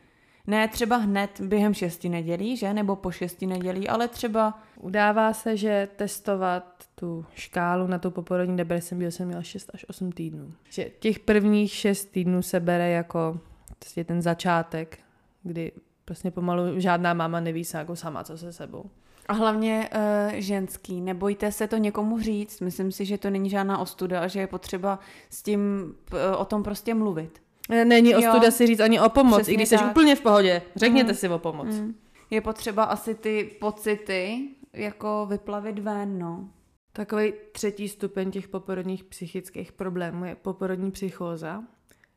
Ne 0.46 0.68
třeba 0.68 0.96
hned 0.96 1.40
během 1.40 1.74
šesti 1.74 2.08
nedělí, 2.08 2.56
že? 2.56 2.74
Nebo 2.74 2.96
po 2.96 3.10
šesti 3.10 3.46
nedělí, 3.46 3.88
ale 3.88 4.08
třeba... 4.08 4.58
Udává 4.80 5.32
se, 5.32 5.56
že 5.56 5.88
testovat 5.96 6.84
tu 6.94 7.24
škálu 7.34 7.86
na 7.86 7.98
tu 7.98 8.10
poporodní 8.10 8.56
depresi 8.56 8.94
byl 8.94 9.10
jsem 9.10 9.26
měla 9.26 9.42
6 9.42 9.70
až 9.74 9.84
8 9.88 10.12
týdnů. 10.12 10.52
Že 10.70 10.90
těch 10.98 11.18
prvních 11.18 11.72
6 11.72 12.04
týdnů 12.04 12.42
se 12.42 12.60
bere 12.60 12.90
jako 12.90 13.40
prostě 13.78 14.04
ten 14.04 14.22
začátek, 14.22 14.98
kdy 15.42 15.72
prostě 16.04 16.30
pomalu 16.30 16.80
žádná 16.80 17.14
máma 17.14 17.40
neví 17.40 17.64
se 17.64 17.78
jako 17.78 17.96
sama, 17.96 18.24
co 18.24 18.38
se 18.38 18.52
sebou. 18.52 18.90
A 19.28 19.32
hlavně 19.32 19.90
uh, 19.94 20.34
ženský, 20.34 21.00
nebojte 21.00 21.52
se 21.52 21.66
to 21.66 21.76
někomu 21.76 22.20
říct. 22.20 22.60
Myslím 22.60 22.92
si, 22.92 23.04
že 23.04 23.18
to 23.18 23.30
není 23.30 23.50
žádná 23.50 23.78
ostuda 23.78 24.20
a 24.20 24.26
že 24.26 24.40
je 24.40 24.46
potřeba 24.46 24.98
s 25.30 25.42
tím 25.42 25.94
uh, 26.12 26.18
o 26.40 26.44
tom 26.44 26.62
prostě 26.62 26.94
mluvit. 26.94 27.43
Není 27.70 28.16
ostuda 28.16 28.50
si 28.50 28.66
říct 28.66 28.80
ani 28.80 29.00
o 29.00 29.08
pomoc, 29.08 29.36
Přesně 29.38 29.52
i 29.52 29.56
když 29.56 29.68
jsi 29.68 29.76
úplně 29.90 30.16
v 30.16 30.20
pohodě. 30.20 30.62
Řekněte 30.76 31.12
mm. 31.12 31.16
si 31.16 31.28
o 31.28 31.38
pomoc. 31.38 31.66
Mm. 31.66 31.94
Je 32.30 32.40
potřeba 32.40 32.84
asi 32.84 33.14
ty 33.14 33.56
pocity 33.60 34.48
jako 34.72 35.26
vyplavit 35.30 35.78
ven, 35.78 36.18
no. 36.18 36.48
Takový 36.92 37.32
třetí 37.52 37.88
stupeň 37.88 38.30
těch 38.30 38.48
poporodních 38.48 39.04
psychických 39.04 39.72
problémů 39.72 40.24
je 40.24 40.34
poporodní 40.34 40.90
psychóza. 40.90 41.62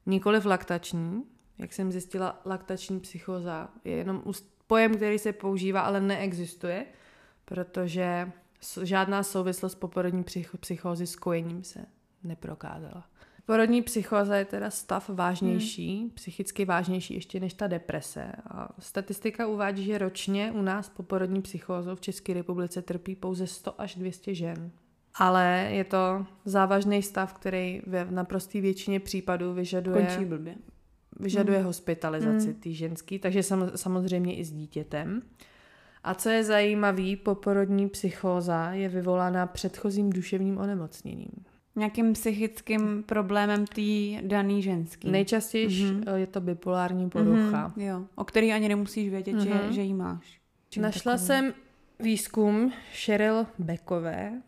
Nikoliv 0.05 0.45
laktační. 0.45 1.23
Jak 1.57 1.73
jsem 1.73 1.91
zjistila, 1.91 2.41
laktační 2.45 2.99
psychóza 2.99 3.69
je 3.83 3.95
jenom 3.95 4.23
pojem, 4.67 4.95
který 4.95 5.19
se 5.19 5.33
používá, 5.33 5.81
ale 5.81 6.01
neexistuje, 6.01 6.85
protože 7.45 8.31
žádná 8.83 9.23
souvislost 9.23 9.75
poporodní 9.75 10.23
psychózy 10.59 11.07
s 11.07 11.15
kojením 11.15 11.63
se 11.63 11.85
neprokázala. 12.23 13.03
Porodní 13.47 13.81
psychóza 13.81 14.35
je 14.35 14.45
teda 14.45 14.69
stav 14.69 15.09
vážnější, 15.09 15.99
hmm. 15.99 16.09
psychicky 16.09 16.65
vážnější 16.65 17.13
ještě 17.13 17.39
než 17.39 17.53
ta 17.53 17.67
deprese. 17.67 18.31
A 18.49 18.69
statistika 18.79 19.47
uvádí, 19.47 19.83
že 19.83 19.97
ročně 19.97 20.51
u 20.51 20.61
nás 20.61 20.89
poporodní 20.89 21.41
psychózou 21.41 21.95
v 21.95 22.01
České 22.01 22.33
republice 22.33 22.81
trpí 22.81 23.15
pouze 23.15 23.47
100 23.47 23.81
až 23.81 23.95
200 23.95 24.35
žen. 24.35 24.71
Ale 25.15 25.69
je 25.71 25.83
to 25.83 26.25
závažný 26.45 27.03
stav, 27.03 27.33
který 27.33 27.81
v 27.85 28.11
naprosté 28.11 28.61
většině 28.61 28.99
případů 28.99 29.53
vyžaduje, 29.53 30.05
Končí 30.05 30.25
blbě. 30.25 30.55
vyžaduje 31.19 31.57
hmm. 31.57 31.67
hospitalizaci 31.67 32.47
hmm. 32.47 32.59
tý 32.59 32.75
ženský, 32.75 33.19
takže 33.19 33.43
sam, 33.43 33.71
samozřejmě 33.75 34.35
i 34.35 34.45
s 34.45 34.51
dítětem. 34.51 35.21
A 36.03 36.13
co 36.13 36.29
je 36.29 36.43
zajímavý, 36.43 37.15
poporodní 37.15 37.89
psychóza 37.89 38.71
je 38.71 38.89
vyvolaná 38.89 39.47
předchozím 39.47 40.09
duševním 40.09 40.57
onemocněním. 40.57 41.46
Nějakým 41.77 42.13
psychickým 42.13 43.03
problémem 43.03 43.65
té 43.67 44.21
daný 44.21 44.61
ženský. 44.61 45.11
Nejčastěji 45.11 45.67
mm-hmm. 45.67 46.15
je 46.15 46.27
to 46.27 46.41
bipolární 46.41 47.09
porucha. 47.09 47.73
Mm-hmm, 47.77 47.81
jo, 47.81 48.05
o 48.15 48.23
který 48.23 48.53
ani 48.53 48.69
nemusíš 48.69 49.09
vědět, 49.09 49.35
mm-hmm. 49.35 49.43
že, 49.43 49.53
mhm. 49.53 49.73
že 49.73 49.81
ji 49.81 49.93
máš. 49.93 50.39
Čím 50.69 50.83
Našla 50.83 51.11
takovou? 51.11 51.27
jsem 51.27 51.53
výzkum 51.99 52.73
Cheryl 53.05 53.45
Beckové, 53.59 54.41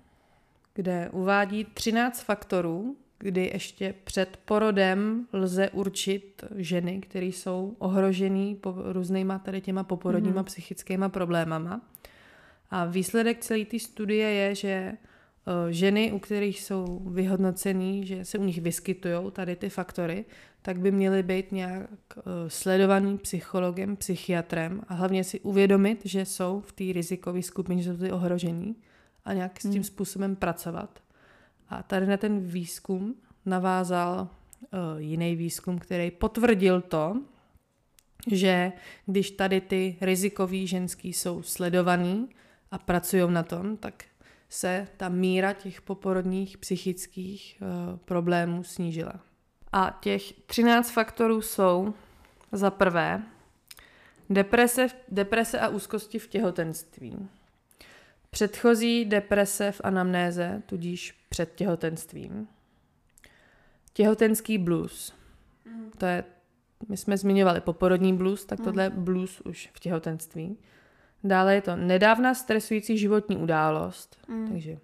kde 0.74 1.10
uvádí 1.10 1.68
13 1.74 2.24
faktorů, 2.24 2.96
kdy 3.20 3.50
ještě 3.54 3.94
před 4.04 4.39
porodem 4.46 5.28
lze 5.34 5.70
určit 5.70 6.44
ženy, 6.56 7.00
které 7.00 7.26
jsou 7.26 7.76
ohrožený 7.80 8.56
po 8.56 8.76
různýma 8.78 9.39
tady 9.39 9.62
těma 9.62 9.84
poporodníma 9.84 10.42
mm-hmm. 10.42 10.46
psychickýma 10.46 11.10
problémama. 11.10 11.82
A 12.72 12.86
výsledek 12.86 13.39
celé 13.39 13.65
té 13.65 13.80
studie 13.80 14.30
je, 14.30 14.56
že 14.56 14.94
Eh, 14.94 15.09
ženy, 15.70 16.12
u 16.12 16.20
kterých 16.20 16.62
jsou 16.62 17.02
vyhodnocený, 17.06 18.06
že 18.06 18.26
se 18.26 18.38
u 18.38 18.44
nich 18.44 18.62
vyskytují 18.62 19.32
tady 19.32 19.56
ty 19.56 19.70
faktory, 19.70 20.26
tak 20.62 20.80
by 20.80 20.92
měly 20.92 21.24
být 21.24 21.52
nějak 21.52 21.90
eh, 22.18 22.22
sledovaný 22.48 23.18
psychologem, 23.18 23.96
psychiatrem 23.96 24.82
a 24.88 24.94
hlavně 24.94 25.24
si 25.24 25.40
uvědomit, 25.40 26.02
že 26.06 26.26
jsou 26.26 26.62
v 26.62 26.72
té 26.72 26.84
rizikové 26.94 27.42
skupině, 27.42 27.84
že 27.84 27.94
jsou 27.94 28.00
ty 28.00 28.12
ohrožení 28.12 28.76
a 29.26 29.34
nějak 29.34 29.60
s 29.60 29.64
tím 29.64 29.74
hmm. 29.74 29.84
způsobem 29.84 30.36
pracovat. 30.36 31.00
A 31.70 31.84
tady 31.84 32.06
na 32.06 32.18
ten 32.18 32.40
výzkum 32.40 33.16
navázal 33.46 34.28
uh, 34.62 35.02
jiný 35.02 35.36
výzkum, 35.36 35.80
který 35.80 36.12
potvrdil 36.12 36.82
to, 36.82 37.22
že 38.28 38.72
když 39.06 39.32
tady 39.32 39.62
ty 39.62 39.98
rizikový 40.02 40.68
ženský 40.68 41.14
jsou 41.14 41.42
sledovaný 41.44 42.30
a 42.72 42.78
pracují 42.78 43.32
na 43.32 43.44
tom, 43.44 43.78
tak 43.78 44.04
se 44.50 44.88
ta 44.98 45.10
míra 45.10 45.54
těch 45.54 45.82
poporodních 45.82 46.58
psychických 46.58 47.58
uh, 47.62 47.98
problémů 47.98 48.64
snížila. 48.64 49.20
A 49.72 49.98
těch 50.02 50.34
13 50.34 50.92
faktorů 50.92 51.42
jsou 51.42 51.94
za 52.52 52.72
prvé 52.72 53.24
deprese, 54.30 54.88
deprese 55.10 55.60
a 55.60 55.68
úzkosti 55.68 56.20
v 56.20 56.28
těhotenství. 56.28 57.30
Předchozí 58.30 59.06
deprese 59.06 59.72
v 59.72 59.82
anamnéze, 59.84 60.62
tudíž 60.66 61.26
před 61.30 61.56
těhotenstvím. 61.56 62.48
Těhotenský 63.94 64.58
blues. 64.58 65.14
To 65.98 66.06
je, 66.06 66.24
my 66.90 66.98
jsme 66.98 67.18
zmiňovali 67.18 67.62
poporodní 67.62 68.14
blues, 68.14 68.46
tak 68.46 68.60
tohle 68.64 68.84
je 68.84 68.90
blues 68.90 69.42
už 69.42 69.70
v 69.74 69.80
těhotenství. 69.80 70.58
Dále 71.24 71.56
je 71.56 71.62
to 71.62 71.76
nedávná 71.76 72.34
stresující 72.34 72.98
životní 72.98 73.38
událost, 73.38 74.18
mm. 74.28 74.48
takže 74.48 74.78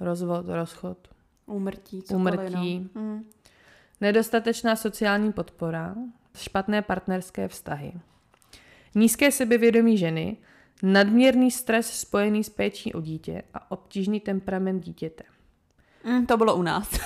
rozvod, 0.00 0.46
rozchod, 0.48 0.98
úmrtí, 1.46 2.02
úmrtí 2.10 2.90
mm. 2.94 3.24
nedostatečná 4.00 4.76
sociální 4.76 5.32
podpora, 5.32 5.94
špatné 6.36 6.82
partnerské 6.82 7.48
vztahy, 7.48 7.92
nízké 8.94 9.32
sebevědomí 9.32 9.98
ženy, 9.98 10.36
nadměrný 10.82 11.50
stres 11.50 12.00
spojený 12.00 12.44
s 12.44 12.48
péčí 12.48 12.92
o 12.92 13.00
dítě 13.00 13.42
a 13.54 13.70
obtížný 13.70 14.20
temperament 14.20 14.84
dítěte. 14.84 15.24
Mm, 16.04 16.26
to 16.26 16.36
bylo 16.36 16.56
u 16.56 16.62
nás. 16.62 17.00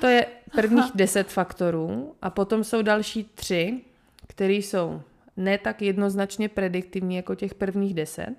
to 0.00 0.06
je 0.06 0.26
prvních 0.52 0.90
deset 0.94 1.32
faktorů 1.32 2.14
a 2.22 2.30
potom 2.30 2.64
jsou 2.64 2.82
další 2.82 3.24
tři, 3.24 3.80
které 4.26 4.52
jsou 4.52 5.02
ne 5.40 5.58
tak 5.58 5.82
jednoznačně 5.82 6.48
prediktivní 6.48 7.16
jako 7.16 7.34
těch 7.34 7.54
prvních 7.54 7.94
deset, 7.94 8.36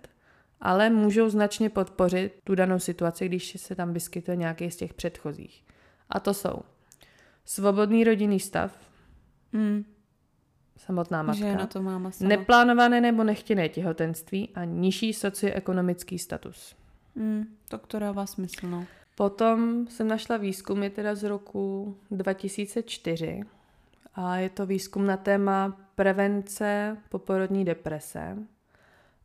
ale 0.61 0.89
můžou 0.89 1.29
značně 1.29 1.69
podpořit 1.69 2.33
tu 2.43 2.55
danou 2.55 2.79
situaci, 2.79 3.25
když 3.25 3.61
se 3.61 3.75
tam 3.75 3.93
vyskytuje 3.93 4.37
nějaký 4.37 4.71
z 4.71 4.75
těch 4.75 4.93
předchozích. 4.93 5.63
A 6.09 6.19
to 6.19 6.33
jsou 6.33 6.61
svobodný 7.45 8.03
rodinný 8.03 8.39
stav, 8.39 8.77
mm. 9.53 9.85
samotná 10.77 11.23
matka, 11.23 11.45
Že 11.45 11.55
na 11.55 11.67
to 11.67 11.81
máma 11.81 12.11
sama. 12.11 12.29
neplánované 12.29 13.01
nebo 13.01 13.23
nechtěné 13.23 13.69
těhotenství 13.69 14.49
a 14.55 14.63
nižší 14.63 15.13
socioekonomický 15.13 16.19
status. 16.19 16.75
Mm, 17.15 17.43
to, 17.69 17.77
to 17.77 17.99
dává 17.99 18.25
smysl, 18.25 18.67
no. 18.67 18.85
Potom 19.15 19.87
jsem 19.87 20.07
našla 20.07 20.37
výzkum, 20.37 20.83
je 20.83 20.89
teda 20.89 21.15
z 21.15 21.23
roku 21.23 21.97
2004 22.11 23.41
a 24.15 24.37
je 24.37 24.49
to 24.49 24.65
výzkum 24.65 25.07
na 25.07 25.17
téma 25.17 25.77
prevence 25.95 26.97
poporodní 27.09 27.65
deprese. 27.65 28.37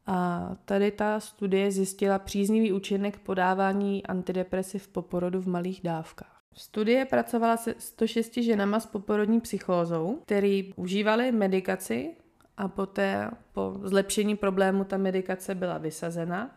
A 0.07 0.51
tady 0.65 0.91
ta 0.91 1.21
studie 1.21 1.71
zjistila 1.71 2.19
příznivý 2.19 2.73
účinek 2.73 3.19
podávání 3.19 4.07
antidepresiv 4.07 4.89
po 4.89 5.03
porodu 5.03 5.41
v 5.41 5.49
malých 5.49 5.81
dávkách. 5.83 6.41
Studie 6.55 7.05
pracovala 7.05 7.57
se 7.57 7.75
106 7.79 8.35
ženama 8.35 8.81
s 8.81 8.87
poporodní 8.87 9.41
psychózou, 9.41 10.19
který 10.25 10.73
užívali 10.77 11.33
medikaci 11.33 12.17
a 12.57 12.69
poté 12.69 13.31
po 13.53 13.81
zlepšení 13.83 14.37
problému 14.37 14.85
ta 14.85 14.97
medikace 14.97 15.55
byla 15.55 15.79
vysazena 15.79 16.57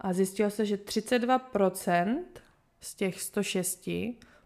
a 0.00 0.12
zjistilo 0.12 0.50
se, 0.50 0.66
že 0.66 0.76
32% 0.76 2.24
z 2.80 2.94
těch 2.94 3.22
106 3.22 3.90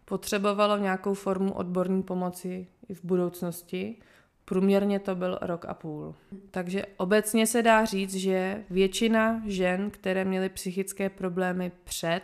potřebovalo 0.09 0.79
nějakou 0.79 1.15
formu 1.15 1.53
odborní 1.53 2.03
pomoci 2.03 2.67
i 2.89 2.95
v 2.95 3.05
budoucnosti. 3.05 3.97
Průměrně 4.45 5.01
to 5.01 5.15
byl 5.15 5.39
rok 5.41 5.65
a 5.65 5.75
půl. 5.75 6.15
Takže 6.51 6.83
obecně 6.97 7.47
se 7.47 7.63
dá 7.63 7.85
říct, 7.85 8.15
že 8.15 8.65
většina 8.71 9.43
žen, 9.47 9.91
které 9.91 10.25
měly 10.25 10.49
psychické 10.49 11.11
problémy 11.11 11.73
před 11.85 12.23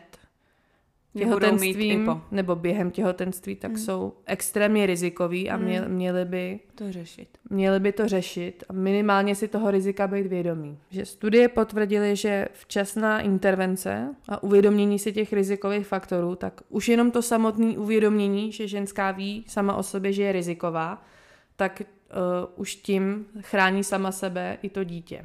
těhotenstvím 1.18 2.22
nebo 2.30 2.56
během 2.56 2.90
těhotenství, 2.90 3.56
tak 3.56 3.70
hmm. 3.70 3.80
jsou 3.80 4.12
extrémně 4.26 4.86
rizikoví 4.86 5.50
a 5.50 5.56
mě, 5.56 5.80
hmm. 5.80 5.90
měli 5.90 6.24
by 6.24 6.60
to 6.74 6.92
řešit. 6.92 7.28
Měli 7.50 7.80
by 7.80 7.92
to 7.92 8.08
řešit 8.08 8.64
a 8.68 8.72
minimálně 8.72 9.34
si 9.34 9.48
toho 9.48 9.70
rizika 9.70 10.06
být 10.06 10.26
vědomí. 10.26 10.78
Že 10.90 11.06
studie 11.06 11.48
potvrdily, 11.48 12.16
že 12.16 12.48
včasná 12.52 13.20
intervence 13.20 14.14
a 14.28 14.42
uvědomění 14.42 14.98
si 14.98 15.12
těch 15.12 15.32
rizikových 15.32 15.86
faktorů, 15.86 16.34
tak 16.34 16.60
už 16.68 16.88
jenom 16.88 17.10
to 17.10 17.22
samotné 17.22 17.78
uvědomění, 17.78 18.52
že 18.52 18.68
ženská 18.68 19.10
ví 19.10 19.44
sama 19.48 19.76
o 19.76 19.82
sobě, 19.82 20.12
že 20.12 20.22
je 20.22 20.32
riziková, 20.32 21.02
tak 21.56 21.82
uh, 21.82 22.50
už 22.56 22.76
tím 22.76 23.26
chrání 23.40 23.84
sama 23.84 24.12
sebe 24.12 24.58
i 24.62 24.68
to 24.68 24.84
dítě. 24.84 25.24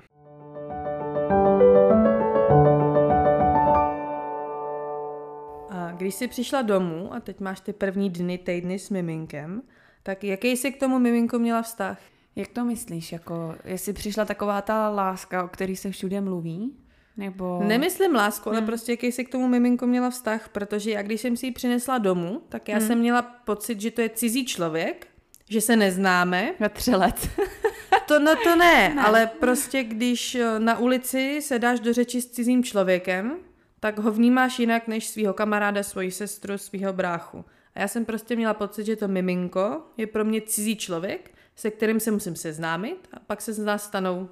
Když 5.99 6.15
jsi 6.15 6.27
přišla 6.27 6.61
domů 6.61 7.13
a 7.13 7.19
teď 7.19 7.39
máš 7.39 7.59
ty 7.59 7.73
první 7.73 8.09
dny, 8.09 8.37
týdny 8.37 8.79
s 8.79 8.89
miminkem, 8.89 9.61
tak 10.03 10.23
jaký 10.23 10.57
jsi 10.57 10.71
k 10.71 10.79
tomu 10.79 10.99
miminku 10.99 11.39
měla 11.39 11.61
vztah? 11.61 11.99
Jak 12.35 12.47
to 12.47 12.65
myslíš? 12.65 13.11
Jako, 13.11 13.55
jestli 13.65 13.93
přišla 13.93 14.25
taková 14.25 14.61
ta 14.61 14.89
láska, 14.89 15.43
o 15.43 15.47
který 15.47 15.75
se 15.75 15.91
všude 15.91 16.21
mluví? 16.21 16.75
Nebo... 17.17 17.63
Nemyslím 17.63 18.15
lásku, 18.15 18.49
hmm. 18.49 18.57
ale 18.57 18.65
prostě 18.65 18.91
jaký 18.91 19.11
jsi 19.11 19.25
k 19.25 19.29
tomu 19.29 19.47
miminku 19.47 19.85
měla 19.85 20.09
vztah, 20.09 20.49
protože 20.49 20.91
já 20.91 21.01
když 21.01 21.21
jsem 21.21 21.37
si 21.37 21.45
ji 21.45 21.51
přinesla 21.51 21.97
domů, 21.97 22.41
tak 22.49 22.67
já 22.67 22.77
hmm. 22.77 22.87
jsem 22.87 22.99
měla 22.99 23.21
pocit, 23.21 23.81
že 23.81 23.91
to 23.91 24.01
je 24.01 24.09
cizí 24.09 24.45
člověk, 24.45 25.07
že 25.49 25.61
se 25.61 25.75
neznáme. 25.75 26.53
Na 26.59 26.69
tři 26.69 26.91
let. 26.95 27.29
to, 28.07 28.19
no 28.19 28.35
to 28.43 28.55
ne, 28.55 28.93
ne, 28.95 29.01
ale 29.01 29.27
prostě 29.39 29.83
když 29.83 30.35
eh, 30.35 30.59
na 30.59 30.79
ulici 30.79 31.41
se 31.41 31.59
dáš 31.59 31.79
do 31.79 31.93
řeči 31.93 32.21
s 32.21 32.29
cizím 32.29 32.63
člověkem, 32.63 33.37
tak 33.79 33.99
ho 33.99 34.11
vnímáš 34.11 34.59
jinak 34.59 34.87
než 34.87 35.07
svého 35.07 35.33
kamaráda, 35.33 35.83
svoji 35.83 36.11
sestru, 36.11 36.57
svého 36.57 36.93
bráchu. 36.93 37.45
A 37.75 37.79
já 37.79 37.87
jsem 37.87 38.05
prostě 38.05 38.35
měla 38.35 38.53
pocit, 38.53 38.85
že 38.85 38.95
to 38.95 39.07
miminko 39.07 39.81
je 39.97 40.07
pro 40.07 40.25
mě 40.25 40.41
cizí 40.41 40.75
člověk, 40.75 41.31
se 41.55 41.71
kterým 41.71 41.99
se 41.99 42.11
musím 42.11 42.35
seznámit 42.35 43.07
a 43.13 43.19
pak 43.19 43.41
se 43.41 43.53
z 43.53 43.59
nás 43.59 43.83
stanou 43.83 44.29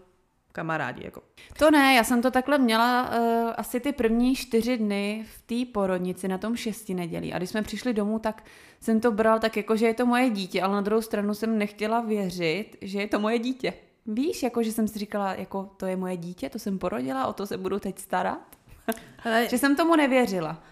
kamarádi. 0.52 1.06
Jako. 1.06 1.22
To 1.58 1.72
ne, 1.72 1.94
já 1.94 2.04
jsem 2.04 2.22
to 2.22 2.32
takhle 2.32 2.58
měla 2.58 3.10
uh, 3.10 3.54
asi 3.58 3.80
ty 3.80 3.92
první 3.92 4.36
čtyři 4.36 4.78
dny 4.78 5.26
v 5.36 5.42
té 5.42 5.72
porodnici 5.72 6.28
na 6.28 6.38
tom 6.38 6.56
šesti 6.56 6.94
nedělí. 6.94 7.34
A 7.34 7.38
když 7.38 7.50
jsme 7.50 7.62
přišli 7.62 7.94
domů, 7.94 8.20
tak 8.20 8.44
jsem 8.80 9.00
to 9.00 9.12
bral 9.12 9.40
tak 9.40 9.58
jako, 9.58 9.76
že 9.76 9.86
je 9.86 9.94
to 9.94 10.06
moje 10.06 10.30
dítě, 10.30 10.62
ale 10.62 10.74
na 10.74 10.82
druhou 10.82 11.02
stranu 11.02 11.34
jsem 11.34 11.58
nechtěla 11.58 12.02
věřit, 12.02 12.78
že 12.82 13.00
je 13.02 13.08
to 13.08 13.20
moje 13.20 13.40
dítě. 13.40 13.74
Víš, 14.06 14.44
jako 14.44 14.64
že 14.64 14.72
jsem 14.72 14.88
si 14.88 15.00
říkala, 15.00 15.34
jako 15.34 15.70
to 15.78 15.86
je 15.86 15.96
moje 15.96 16.18
dítě, 16.18 16.50
to 16.50 16.60
jsem 16.60 16.80
porodila, 16.80 17.28
o 17.28 17.34
to 17.34 17.46
se 17.46 17.58
budu 17.58 17.80
teď 17.80 18.00
starat. 18.00 18.57
Ale... 19.26 19.50
že 19.50 19.58
jsem 19.58 19.76
tomu 19.76 19.96
nevěřila. 19.96 20.64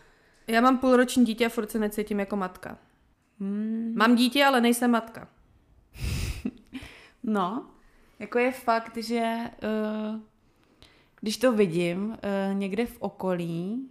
Já 0.47 0.61
mám 0.61 0.77
půlroční 0.77 1.25
dítě 1.25 1.45
a 1.45 1.49
furt 1.49 1.71
se 1.71 1.79
necítím 1.79 2.19
jako 2.19 2.35
matka. 2.35 2.77
Hmm. 3.39 3.93
Mám 3.97 4.15
dítě, 4.15 4.45
ale 4.45 4.61
nejsem 4.61 4.91
matka. 4.91 5.27
no, 7.23 7.65
jako 8.19 8.39
je 8.39 8.51
fakt, 8.51 8.97
že 8.97 9.37
uh, 9.63 10.19
když 11.21 11.37
to 11.37 11.51
vidím 11.51 12.09
uh, 12.09 12.57
někde 12.57 12.85
v 12.85 12.97
okolí, 12.99 13.89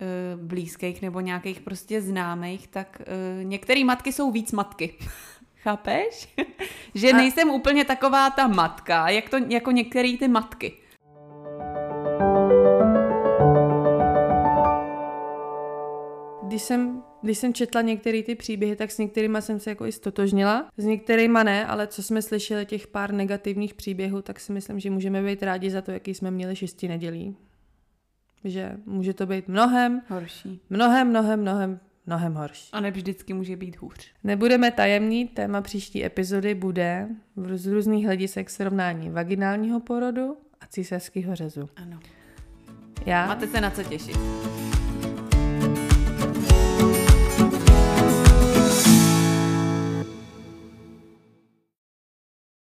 uh, 0.00 0.40
blízkých 0.42 1.02
nebo 1.02 1.20
nějakých 1.20 1.60
prostě 1.60 2.02
známých, 2.02 2.68
tak 2.68 3.02
uh, 3.02 3.44
některé 3.44 3.84
matky 3.84 4.12
jsou 4.12 4.30
víc 4.30 4.52
matky. 4.52 4.94
Chápeš? 5.62 6.34
že 6.94 7.12
nejsem 7.12 7.50
úplně 7.50 7.84
taková 7.84 8.30
ta 8.30 8.48
matka, 8.48 9.08
jak 9.08 9.28
to, 9.28 9.36
jako 9.36 9.70
některé 9.70 10.16
ty 10.18 10.28
matky. 10.28 10.79
Když 16.50 16.62
jsem 16.62 17.02
když 17.22 17.38
jsem 17.38 17.54
četla 17.54 17.80
některé 17.80 18.22
ty 18.22 18.34
příběhy, 18.34 18.76
tak 18.76 18.90
s 18.90 18.98
některými 18.98 19.42
jsem 19.42 19.60
se 19.60 19.70
jako 19.70 19.86
i 19.86 19.92
stotožnila, 19.92 20.70
s 20.76 20.84
některými 20.84 21.38
ne, 21.44 21.66
ale 21.66 21.86
co 21.86 22.02
jsme 22.02 22.22
slyšeli 22.22 22.66
těch 22.66 22.86
pár 22.86 23.12
negativních 23.12 23.74
příběhů, 23.74 24.22
tak 24.22 24.40
si 24.40 24.52
myslím, 24.52 24.80
že 24.80 24.90
můžeme 24.90 25.22
být 25.22 25.42
rádi 25.42 25.70
za 25.70 25.82
to, 25.82 25.90
jaký 25.90 26.14
jsme 26.14 26.30
měli 26.30 26.56
šesti 26.56 26.88
nedělí. 26.88 27.36
Že 28.44 28.72
může 28.86 29.14
to 29.14 29.26
být 29.26 29.48
mnohem 29.48 30.02
horší. 30.08 30.60
Mnohem, 30.70 31.08
mnohem, 31.08 31.40
mnohem, 31.40 31.80
mnohem 32.06 32.34
horší. 32.34 32.68
A 32.72 32.80
ne 32.80 32.90
vždycky 32.90 33.32
může 33.32 33.56
být 33.56 33.76
hůř. 33.76 34.12
Nebudeme 34.24 34.70
tajemní, 34.70 35.28
téma 35.28 35.60
příští 35.60 36.04
epizody 36.04 36.54
bude 36.54 37.08
z 37.54 37.66
různých 37.66 38.06
hledisek 38.06 38.50
srovnání 38.50 39.10
vaginálního 39.10 39.80
porodu 39.80 40.36
a 40.60 40.66
císařského 40.66 41.34
řezu. 41.34 41.68
Ano. 41.76 41.98
Já? 43.06 43.26
Máte 43.26 43.46
se 43.46 43.60
na 43.60 43.70
co 43.70 43.82
těšit. 43.82 44.16